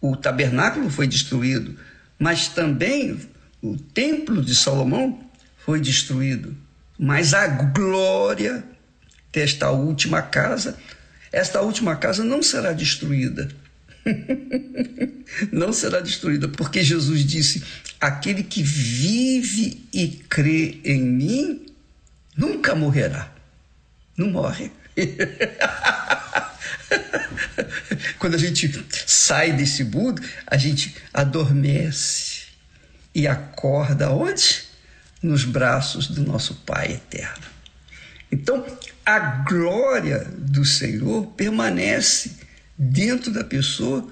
o 0.00 0.16
tabernáculo 0.16 0.90
foi 0.90 1.06
destruído, 1.06 1.76
mas 2.18 2.48
também 2.48 3.18
o 3.60 3.76
templo 3.76 4.42
de 4.42 4.54
Salomão 4.54 5.20
foi 5.64 5.80
destruído, 5.80 6.56
mas 6.98 7.34
a 7.34 7.46
glória 7.46 8.64
desta 9.32 9.70
última 9.70 10.22
casa, 10.22 10.76
esta 11.32 11.60
última 11.62 11.96
casa 11.96 12.22
não 12.22 12.42
será 12.42 12.72
destruída. 12.72 13.48
não 15.52 15.72
será 15.72 16.00
destruída, 16.00 16.48
porque 16.48 16.82
Jesus 16.82 17.24
disse: 17.24 17.62
aquele 18.00 18.42
que 18.42 18.62
vive 18.62 19.88
e 19.92 20.08
crê 20.28 20.80
em 20.84 21.00
mim 21.00 21.71
nunca 22.36 22.74
morrerá. 22.74 23.30
Não 24.16 24.30
morre. 24.30 24.70
Quando 28.18 28.34
a 28.34 28.38
gente 28.38 28.84
sai 29.06 29.52
desse 29.52 29.84
mundo, 29.84 30.22
a 30.46 30.56
gente 30.56 30.96
adormece 31.12 32.42
e 33.14 33.26
acorda 33.26 34.10
onde? 34.10 34.64
Nos 35.22 35.44
braços 35.44 36.08
do 36.08 36.22
nosso 36.22 36.54
Pai 36.66 36.92
eterno. 36.92 37.46
Então, 38.30 38.64
a 39.04 39.18
glória 39.18 40.26
do 40.36 40.64
Senhor 40.64 41.26
permanece 41.28 42.36
dentro 42.76 43.30
da 43.30 43.44
pessoa 43.44 44.08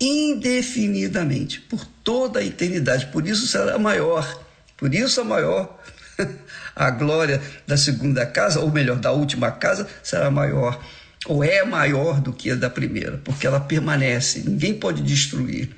indefinidamente, 0.00 1.60
por 1.60 1.86
toda 2.02 2.40
a 2.40 2.44
eternidade. 2.44 3.06
Por 3.06 3.26
isso 3.26 3.46
será 3.46 3.78
maior. 3.78 4.44
Por 4.76 4.94
isso 4.94 5.20
a 5.20 5.24
maior. 5.24 5.80
A 6.74 6.90
glória 6.90 7.40
da 7.66 7.76
segunda 7.76 8.26
casa, 8.26 8.60
ou 8.60 8.70
melhor, 8.70 8.96
da 8.98 9.12
última 9.12 9.50
casa, 9.50 9.88
será 10.02 10.30
maior. 10.30 10.82
Ou 11.26 11.42
é 11.42 11.64
maior 11.64 12.20
do 12.20 12.32
que 12.32 12.50
a 12.50 12.54
da 12.54 12.68
primeira, 12.68 13.18
porque 13.24 13.46
ela 13.46 13.60
permanece. 13.60 14.40
Ninguém 14.40 14.74
pode 14.74 15.02
destruir. 15.02 15.70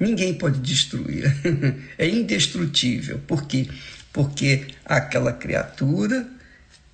Ninguém 0.00 0.34
pode 0.34 0.58
destruir. 0.58 1.32
É 1.98 2.08
indestrutível. 2.08 3.20
Por 3.26 3.46
quê? 3.46 3.68
Porque 4.12 4.66
aquela 4.84 5.32
criatura 5.32 6.26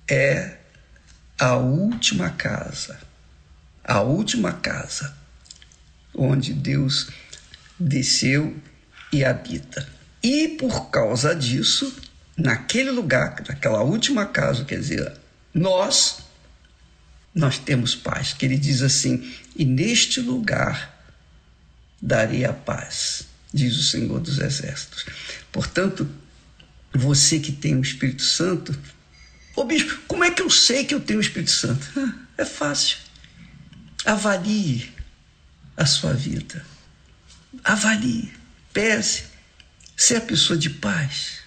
é 0.07 0.57
a 1.37 1.55
última 1.55 2.29
casa. 2.29 2.99
A 3.83 4.01
última 4.01 4.53
casa 4.53 5.17
onde 6.13 6.53
Deus 6.53 7.09
desceu 7.79 8.55
e 9.11 9.23
habita. 9.23 9.87
E 10.21 10.49
por 10.49 10.89
causa 10.89 11.33
disso, 11.33 11.95
naquele 12.39 12.91
lugar, 12.91 13.43
naquela 13.47 13.81
última 13.81 14.25
casa, 14.25 14.65
quer 14.65 14.79
dizer, 14.79 15.13
nós 15.53 16.19
nós 17.33 17.59
temos 17.59 17.95
paz. 17.95 18.33
Que 18.33 18.45
ele 18.45 18.57
diz 18.57 18.81
assim: 18.81 19.31
"E 19.55 19.65
neste 19.65 20.19
lugar 20.19 20.97
darei 22.01 22.45
a 22.45 22.53
paz", 22.53 23.23
diz 23.53 23.77
o 23.77 23.83
Senhor 23.83 24.19
dos 24.19 24.39
exércitos. 24.39 25.05
Portanto, 25.51 26.09
você 26.93 27.39
que 27.39 27.51
tem 27.51 27.75
o 27.75 27.81
Espírito 27.81 28.23
Santo, 28.23 28.77
ô 29.55 29.63
bispo, 29.63 29.99
como 30.07 30.23
é 30.23 30.31
que 30.31 30.41
eu 30.41 30.49
sei 30.49 30.85
que 30.85 30.93
eu 30.93 30.99
tenho 30.99 31.19
o 31.19 31.21
Espírito 31.21 31.51
Santo? 31.51 31.87
É 32.39 32.45
fácil. 32.45 32.99
Avalie 34.05 34.89
a 35.75 35.85
sua 35.85 36.13
vida. 36.13 36.65
Avalie, 37.65 38.33
pese, 38.71 39.25
se 39.97 40.15
é 40.15 40.21
pessoa 40.21 40.57
de 40.57 40.69
paz. 40.69 41.38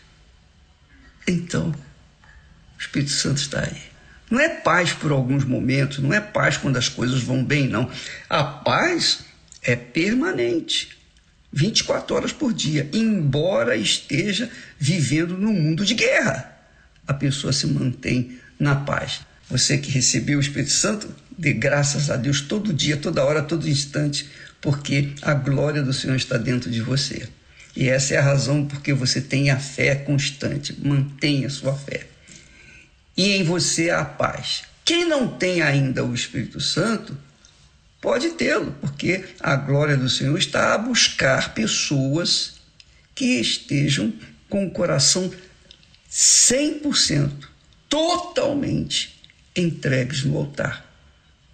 Então, 1.27 1.70
o 1.70 2.81
Espírito 2.81 3.12
Santo 3.12 3.39
está 3.39 3.61
aí. 3.61 3.93
Não 4.31 4.40
é 4.40 4.49
paz 4.49 4.93
por 4.93 5.12
alguns 5.12 5.44
momentos, 5.44 5.99
não 5.99 6.12
é 6.12 6.20
paz 6.20 6.57
quando 6.57 6.77
as 6.78 6.89
coisas 6.89 7.23
vão 7.23 7.44
bem, 7.44 7.69
não. 7.69 7.90
A 8.31 8.43
paz 8.43 9.24
é 9.62 9.77
permanente, 9.77 10.97
24 11.53 12.16
horas 12.16 12.32
por 12.32 12.53
dia, 12.53 12.89
embora 12.93 13.77
esteja 13.77 14.51
vivendo 14.78 15.36
num 15.36 15.53
mundo 15.53 15.85
de 15.85 15.94
guerra. 15.94 16.51
A 17.07 17.12
pessoa 17.12 17.53
se 17.53 17.66
mantém 17.66 18.39
na 18.59 18.74
paz. 18.74 19.20
Você 19.51 19.77
que 19.77 19.90
recebeu 19.90 20.39
o 20.39 20.40
Espírito 20.40 20.70
Santo, 20.70 21.15
dê 21.36 21.53
graças 21.53 22.11
a 22.11 22.16
Deus 22.16 22.40
todo 22.40 22.73
dia, 22.73 22.97
toda 22.97 23.23
hora, 23.23 23.43
todo 23.43 23.69
instante, 23.69 24.31
porque 24.62 25.12
a 25.20 25.35
glória 25.35 25.82
do 25.82 25.93
Senhor 25.93 26.16
está 26.16 26.39
dentro 26.39 26.70
de 26.70 26.81
você. 26.81 27.28
E 27.74 27.89
essa 27.89 28.15
é 28.15 28.19
a 28.19 28.23
razão 28.23 28.66
porque 28.66 28.93
você 28.93 29.20
tem 29.20 29.51
a 29.51 29.59
fé 29.59 29.94
constante. 29.94 30.77
Mantenha 30.86 31.49
sua 31.49 31.74
fé. 31.74 32.07
E 33.16 33.32
em 33.32 33.44
você 33.44 33.90
há 33.90 34.05
paz. 34.05 34.62
Quem 34.85 35.07
não 35.07 35.28
tem 35.28 35.62
ainda 35.62 36.05
o 36.05 36.15
Espírito 36.15 36.61
Santo, 36.61 37.16
pode 38.01 38.31
tê-lo, 38.31 38.74
porque 38.81 39.24
a 39.40 39.55
glória 39.57 39.97
do 39.97 40.09
Senhor 40.09 40.36
está 40.36 40.74
a 40.74 40.78
buscar 40.78 41.55
pessoas 41.55 42.55
que 43.15 43.40
estejam 43.40 44.12
com 44.49 44.66
o 44.66 44.70
coração 44.70 45.31
100%, 46.11 47.31
totalmente 47.89 49.23
entregues 49.57 50.24
no 50.24 50.36
altar. 50.36 50.91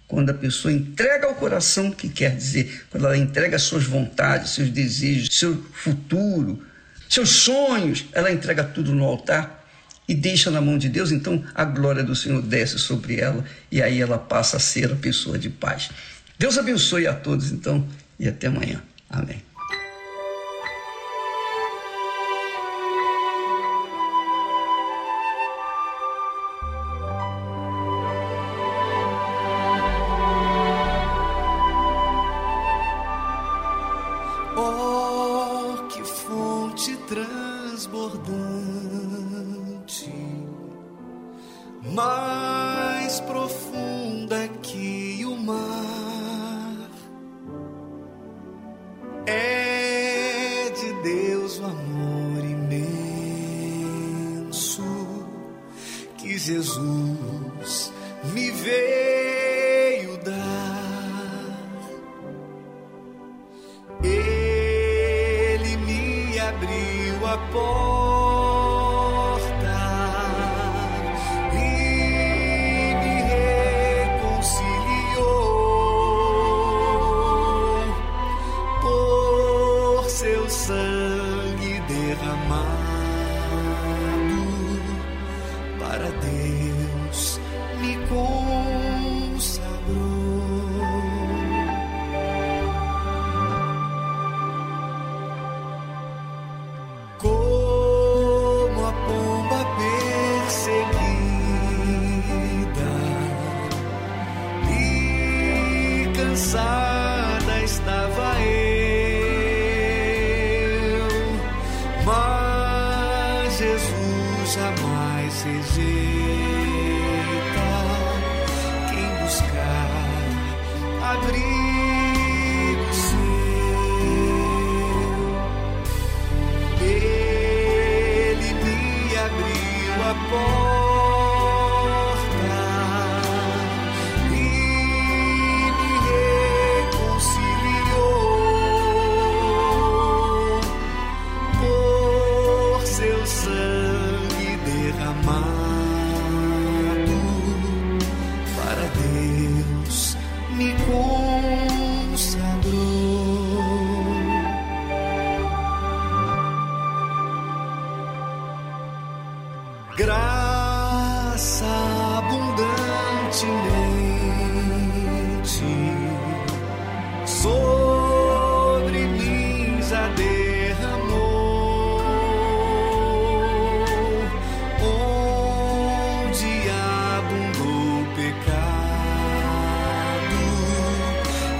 Quando 0.09 0.31
a 0.31 0.33
pessoa 0.33 0.73
entrega 0.73 1.29
o 1.29 1.35
coração, 1.35 1.91
que 1.91 2.09
quer 2.09 2.35
dizer, 2.35 2.87
quando 2.89 3.05
ela 3.05 3.15
entrega 3.15 3.59
suas 3.59 3.83
vontades, 3.83 4.49
seus 4.49 4.71
desejos, 4.71 5.37
seu 5.37 5.63
futuro, 5.71 6.65
seus 7.07 7.29
sonhos, 7.29 8.05
ela 8.11 8.31
entrega 8.31 8.63
tudo 8.63 8.91
no 8.91 9.05
altar 9.05 9.69
e 10.07 10.15
deixa 10.15 10.49
na 10.49 10.59
mão 10.59 10.79
de 10.79 10.89
Deus, 10.89 11.11
então 11.11 11.43
a 11.53 11.63
glória 11.63 12.03
do 12.03 12.15
Senhor 12.15 12.41
desce 12.41 12.79
sobre 12.79 13.19
ela 13.19 13.45
e 13.71 13.83
aí 13.83 14.01
ela 14.01 14.17
passa 14.17 14.57
a 14.57 14.59
ser 14.59 14.91
a 14.91 14.95
pessoa 14.95 15.37
de 15.37 15.51
paz. 15.51 15.91
Deus 16.39 16.57
abençoe 16.57 17.05
a 17.05 17.13
todos, 17.13 17.51
então, 17.51 17.87
e 18.19 18.27
até 18.27 18.47
amanhã. 18.47 18.81
Amém. 19.07 19.48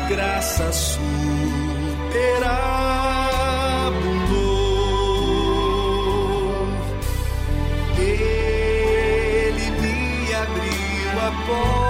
graça 0.09 0.71
superabundou. 0.71 1.09
Ele 7.99 9.71
me 9.71 10.33
abriu 10.33 11.11
a 11.19 11.31
porta. 11.45 11.88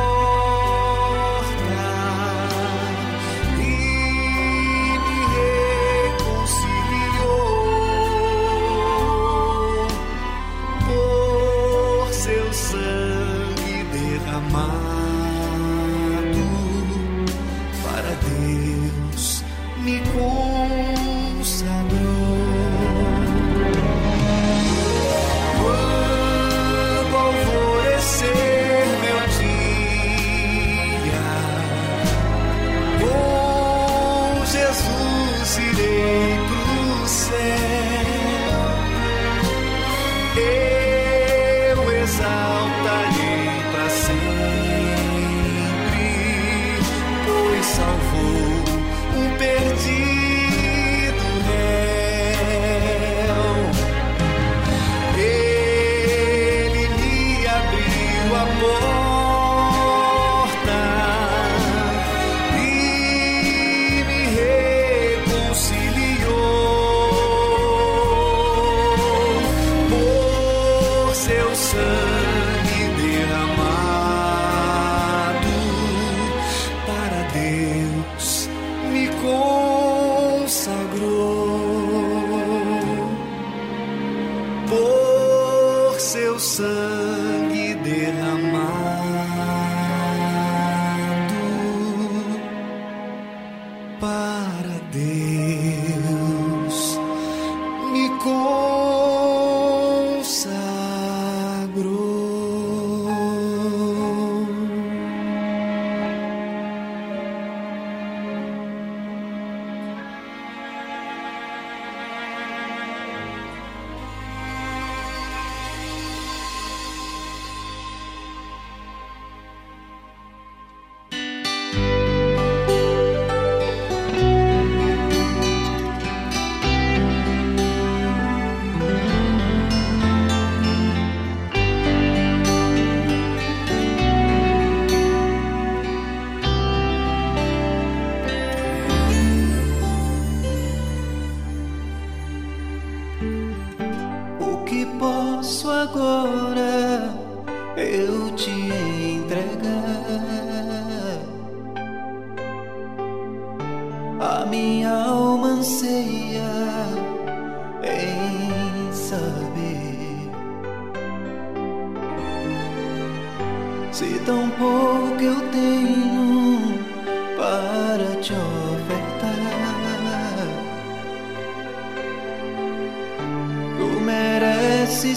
Minha 175.02 175.16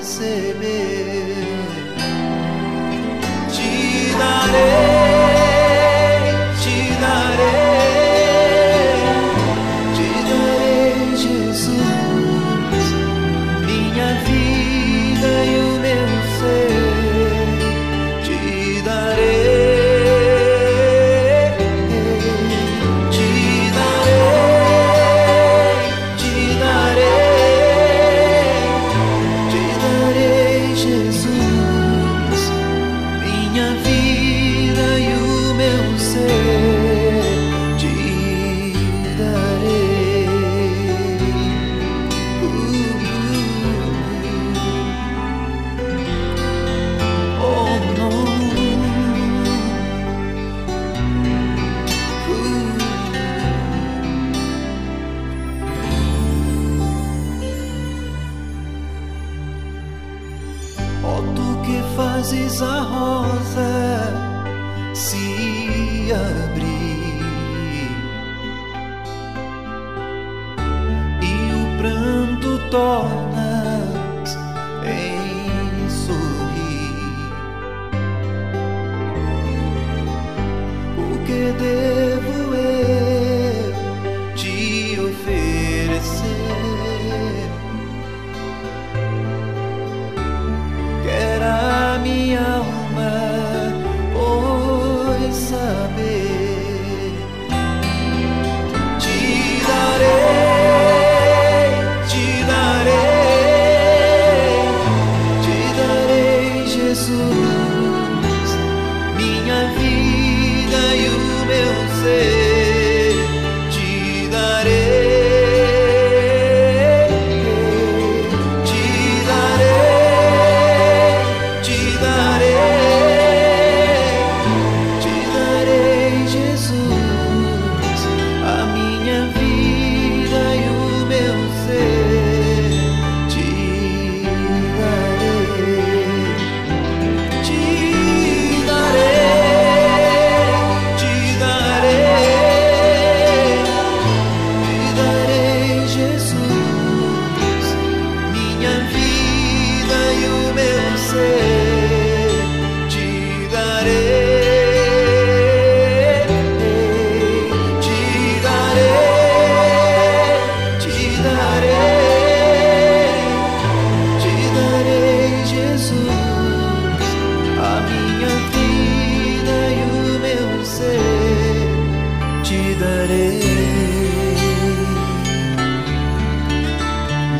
vida 0.00 0.66
e 0.66 0.95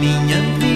Mình. 0.01 0.76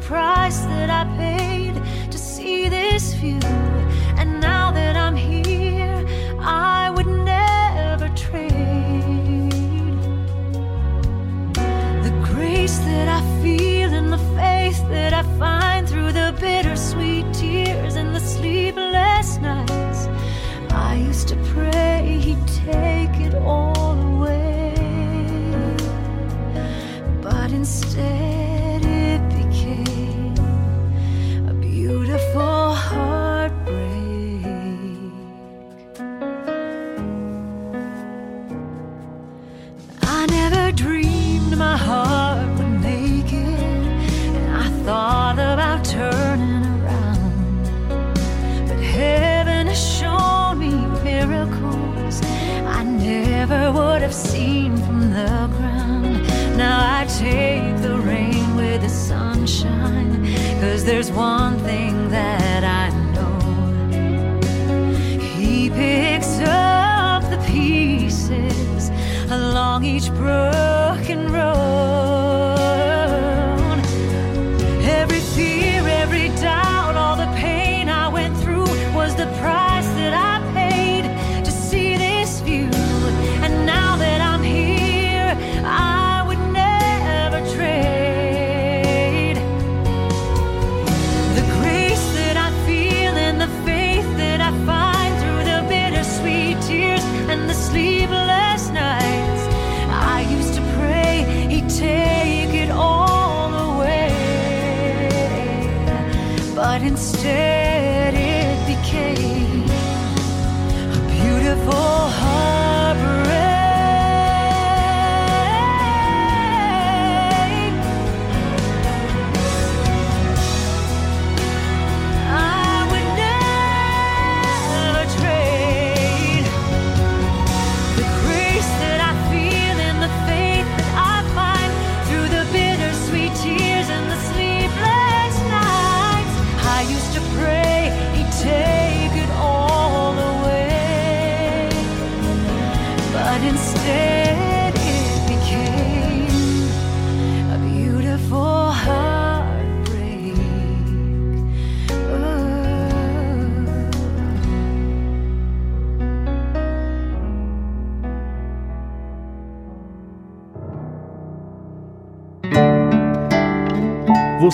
price 0.00 0.60
that 0.60 0.90
I 0.90 1.04
paid 1.16 1.74
to 2.10 2.18
see 2.18 2.68
this 2.68 3.14
view. 3.14 3.59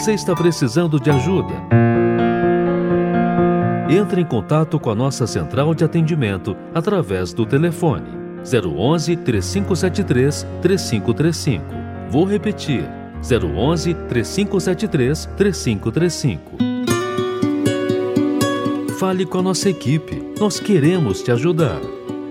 Você 0.06 0.14
está 0.14 0.36
precisando 0.36 1.00
de 1.00 1.10
ajuda? 1.10 1.52
Entre 3.90 4.20
em 4.20 4.24
contato 4.24 4.78
com 4.78 4.88
a 4.88 4.94
nossa 4.94 5.26
central 5.26 5.74
de 5.74 5.82
atendimento 5.82 6.56
através 6.72 7.32
do 7.32 7.44
telefone 7.44 8.06
011 8.44 9.16
3573 9.16 10.46
3535. 10.62 11.64
Vou 12.08 12.24
repetir: 12.24 12.88
011 13.20 13.94
3573 14.08 15.26
3535. 15.36 16.56
Fale 19.00 19.26
com 19.26 19.40
a 19.40 19.42
nossa 19.42 19.68
equipe. 19.68 20.22
Nós 20.38 20.60
queremos 20.60 21.20
te 21.20 21.32
ajudar. 21.32 21.80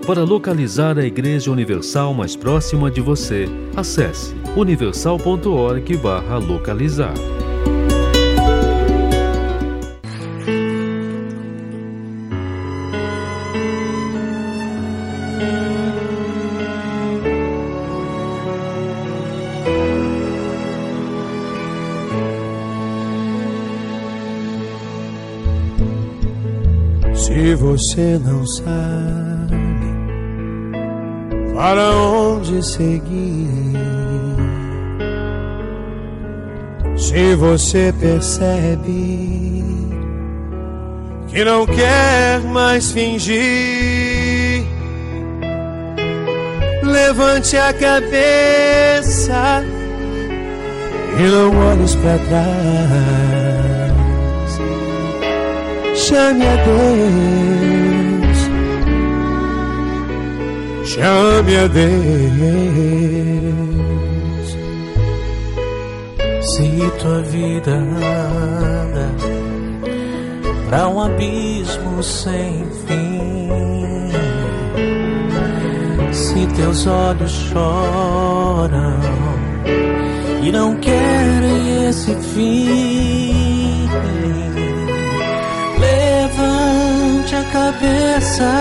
Para 0.06 0.24
localizar 0.24 0.98
a 0.98 1.04
Igreja 1.04 1.52
Universal 1.52 2.14
mais 2.14 2.34
próxima 2.34 2.90
de 2.90 3.02
você, 3.02 3.46
acesse 3.76 4.34
universal.org/localizar. 4.56 7.12
você 27.76 28.18
não 28.24 28.46
sabe 28.46 29.54
para 31.54 31.90
onde 31.94 32.64
seguir. 32.64 33.76
Se 36.96 37.34
você 37.34 37.92
percebe 38.00 39.62
que 41.28 41.44
não 41.44 41.66
quer 41.66 42.40
mais 42.44 42.92
fingir, 42.92 44.64
levante 46.82 47.58
a 47.58 47.74
cabeça 47.74 49.62
e 51.18 51.22
não 51.22 51.54
olhes 51.58 51.94
para 51.96 52.18
trás. 52.20 53.45
Chame 56.08 56.46
a 56.46 56.56
Deus, 56.64 58.38
chame 60.84 61.56
a 61.56 61.66
Deus. 61.66 62.06
Se 66.42 66.92
tua 67.00 67.22
vida 67.22 67.72
anda 67.72 69.10
para 70.70 70.88
um 70.88 71.00
abismo 71.00 72.00
sem 72.00 72.64
fim, 72.86 74.12
se 76.12 76.46
teus 76.54 76.86
olhos 76.86 77.32
choram 77.32 79.00
e 80.40 80.52
não 80.52 80.76
querem 80.76 81.88
esse 81.88 82.14
fim, 82.14 83.26
levante 87.26 87.34
a 87.34 87.44
cabeça 87.44 88.52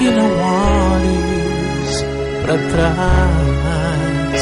e 0.00 0.04
não 0.10 0.30
olhes 0.40 2.04
para 2.42 2.58
trás, 2.70 4.40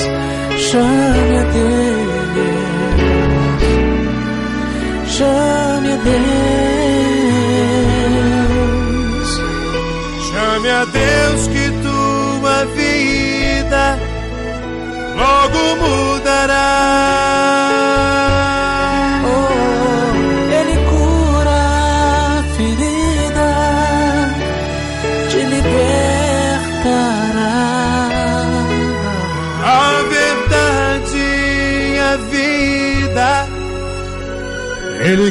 chame 0.58 1.38
a 1.38 1.44
Deus 1.44 2.12
Chame 5.06 5.92
a 5.92 5.96
Deus. 5.96 6.22
Chame 10.30 10.70
a 10.70 10.84
Deus 10.86 11.46
que 11.48 11.70
tua 11.82 12.64
vida 12.74 13.98
logo 15.14 15.76
mudará. 15.76 16.71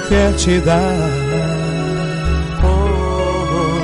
Quer 0.08 0.34
te 0.36 0.60
dar. 0.62 0.96
Oh, 2.64 3.80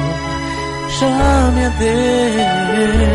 chame 0.89 1.65
a 1.65 1.69
Deus, 1.79 3.07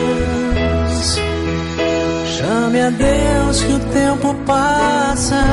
chame 2.25 2.79
a 2.81 2.89
Deus 2.89 3.61
que 3.63 3.73
o 3.73 3.79
tempo 3.79 4.33
passa 4.45 5.43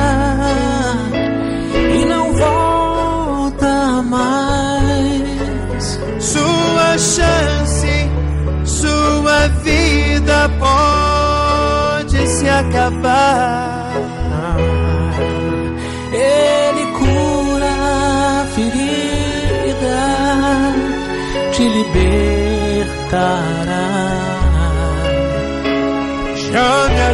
e 1.73 2.05
não 2.05 2.33
volta 2.33 4.01
mais. 4.03 5.99
Sua 6.19 6.97
chance, 6.97 8.09
sua 8.65 9.47
vida 9.63 10.49
pode 10.59 11.06
se 12.47 12.49
acabar. 12.49 13.91
Ele 16.13 16.85
cura 16.99 17.71
a 18.41 18.45
ferida, 18.55 19.99
te 21.51 21.63
libertará. 21.77 23.07
Chame 26.43 27.01
a 27.09 27.13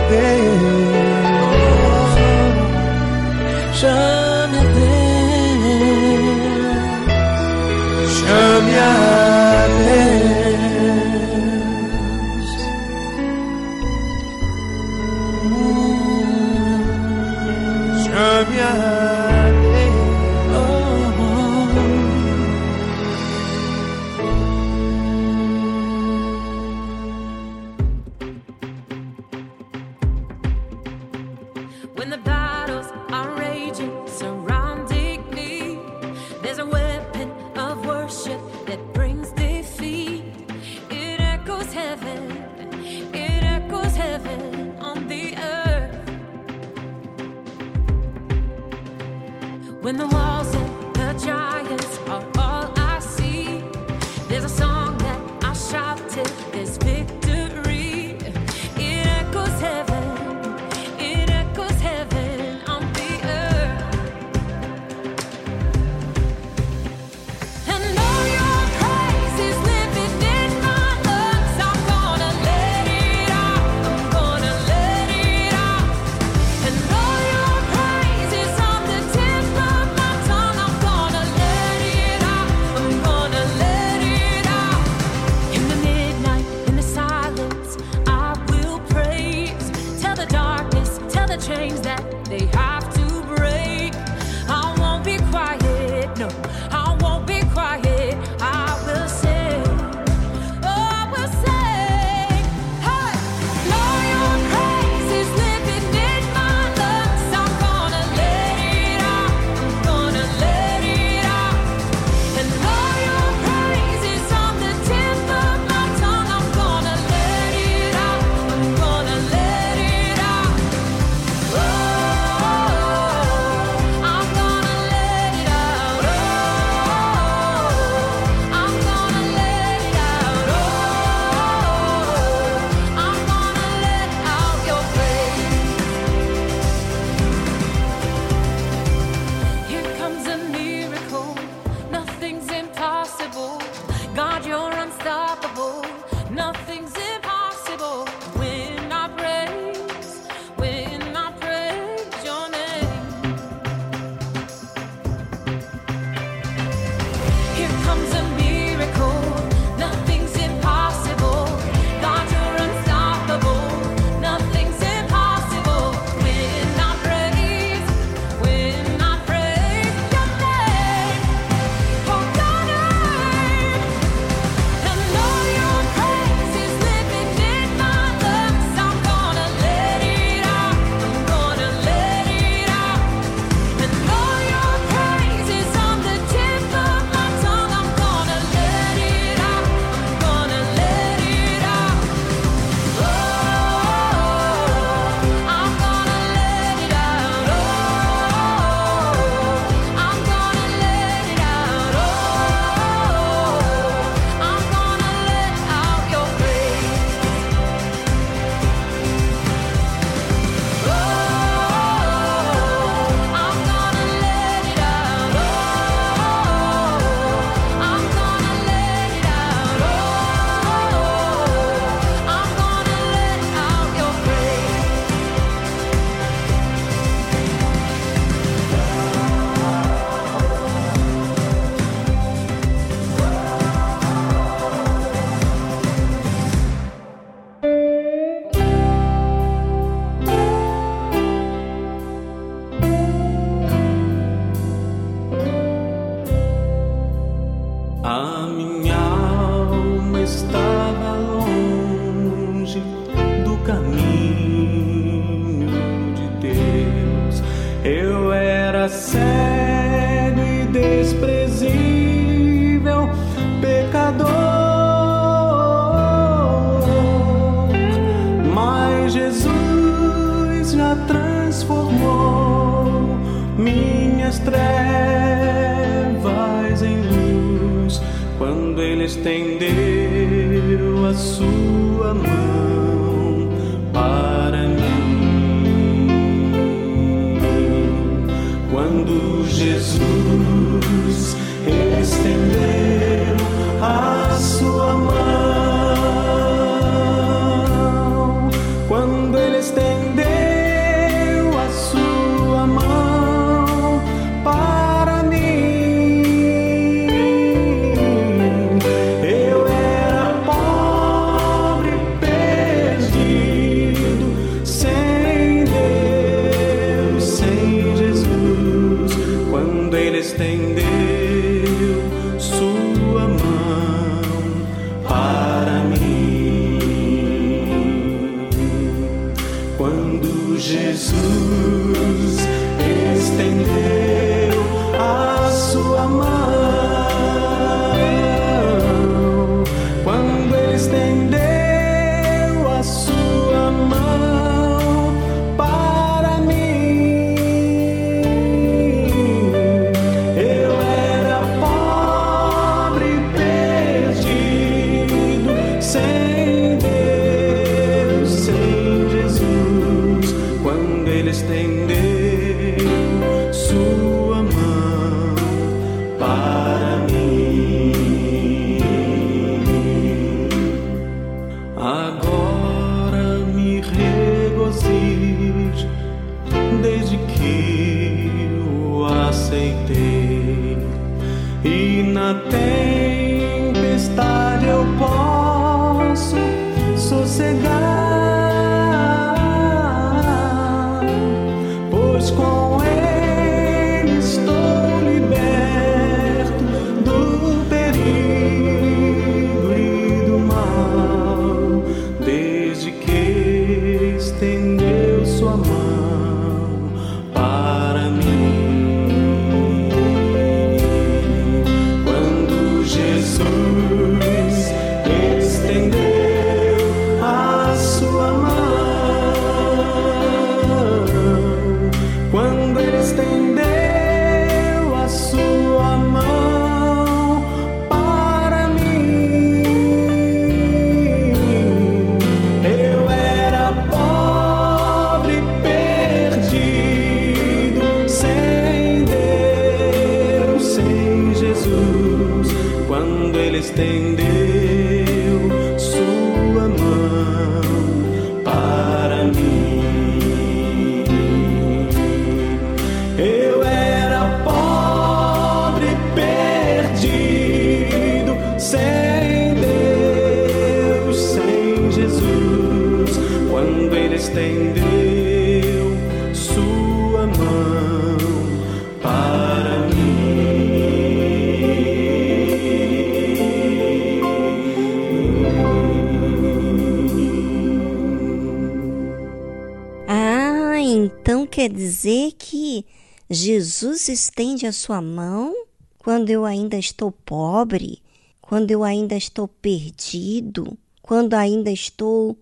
Deus 484.03 484.09
estende 484.09 484.67
a 484.67 484.73
sua 484.73 485.01
mão 485.01 485.55
quando 485.97 486.29
eu 486.29 486.43
ainda 486.43 486.75
estou 486.75 487.09
pobre, 487.09 488.01
quando 488.41 488.69
eu 488.69 488.83
ainda 488.83 489.15
estou 489.15 489.47
perdido, 489.47 490.77
quando 491.01 491.35
ainda 491.35 491.71
estou 491.71 492.37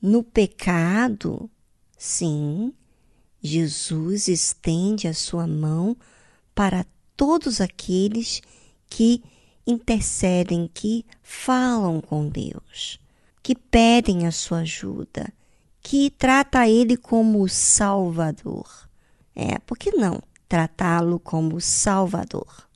no 0.00 0.22
pecado. 0.22 1.50
Sim, 1.98 2.72
Jesus 3.42 4.26
estende 4.26 5.06
a 5.06 5.12
sua 5.12 5.46
mão 5.46 5.94
para 6.54 6.86
todos 7.14 7.60
aqueles 7.60 8.40
que 8.88 9.22
intercedem, 9.66 10.70
que 10.72 11.04
falam 11.22 12.00
com 12.00 12.26
Deus, 12.26 12.98
que 13.42 13.54
pedem 13.54 14.26
a 14.26 14.32
sua 14.32 14.60
ajuda, 14.60 15.30
que 15.82 16.08
trata 16.08 16.66
ele 16.66 16.96
como 16.96 17.46
Salvador. 17.46 18.88
É, 19.34 19.58
por 19.58 19.76
que 19.76 19.90
não? 19.90 20.22
tratá-lo 20.48 21.18
como 21.18 21.60
Salvador. 21.60 22.66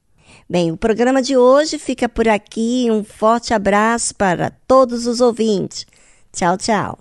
Bem, 0.49 0.73
o 0.73 0.77
programa 0.77 1.23
de 1.23 1.37
hoje 1.37 1.79
fica 1.79 2.09
por 2.09 2.29
aqui. 2.29 2.89
Um 2.91 3.05
forte 3.05 3.55
abraço 3.55 4.15
para 4.15 4.51
todos 4.67 5.07
os 5.07 5.21
ouvintes. 5.21 5.87
Tchau, 6.33 6.57
tchau. 6.57 6.99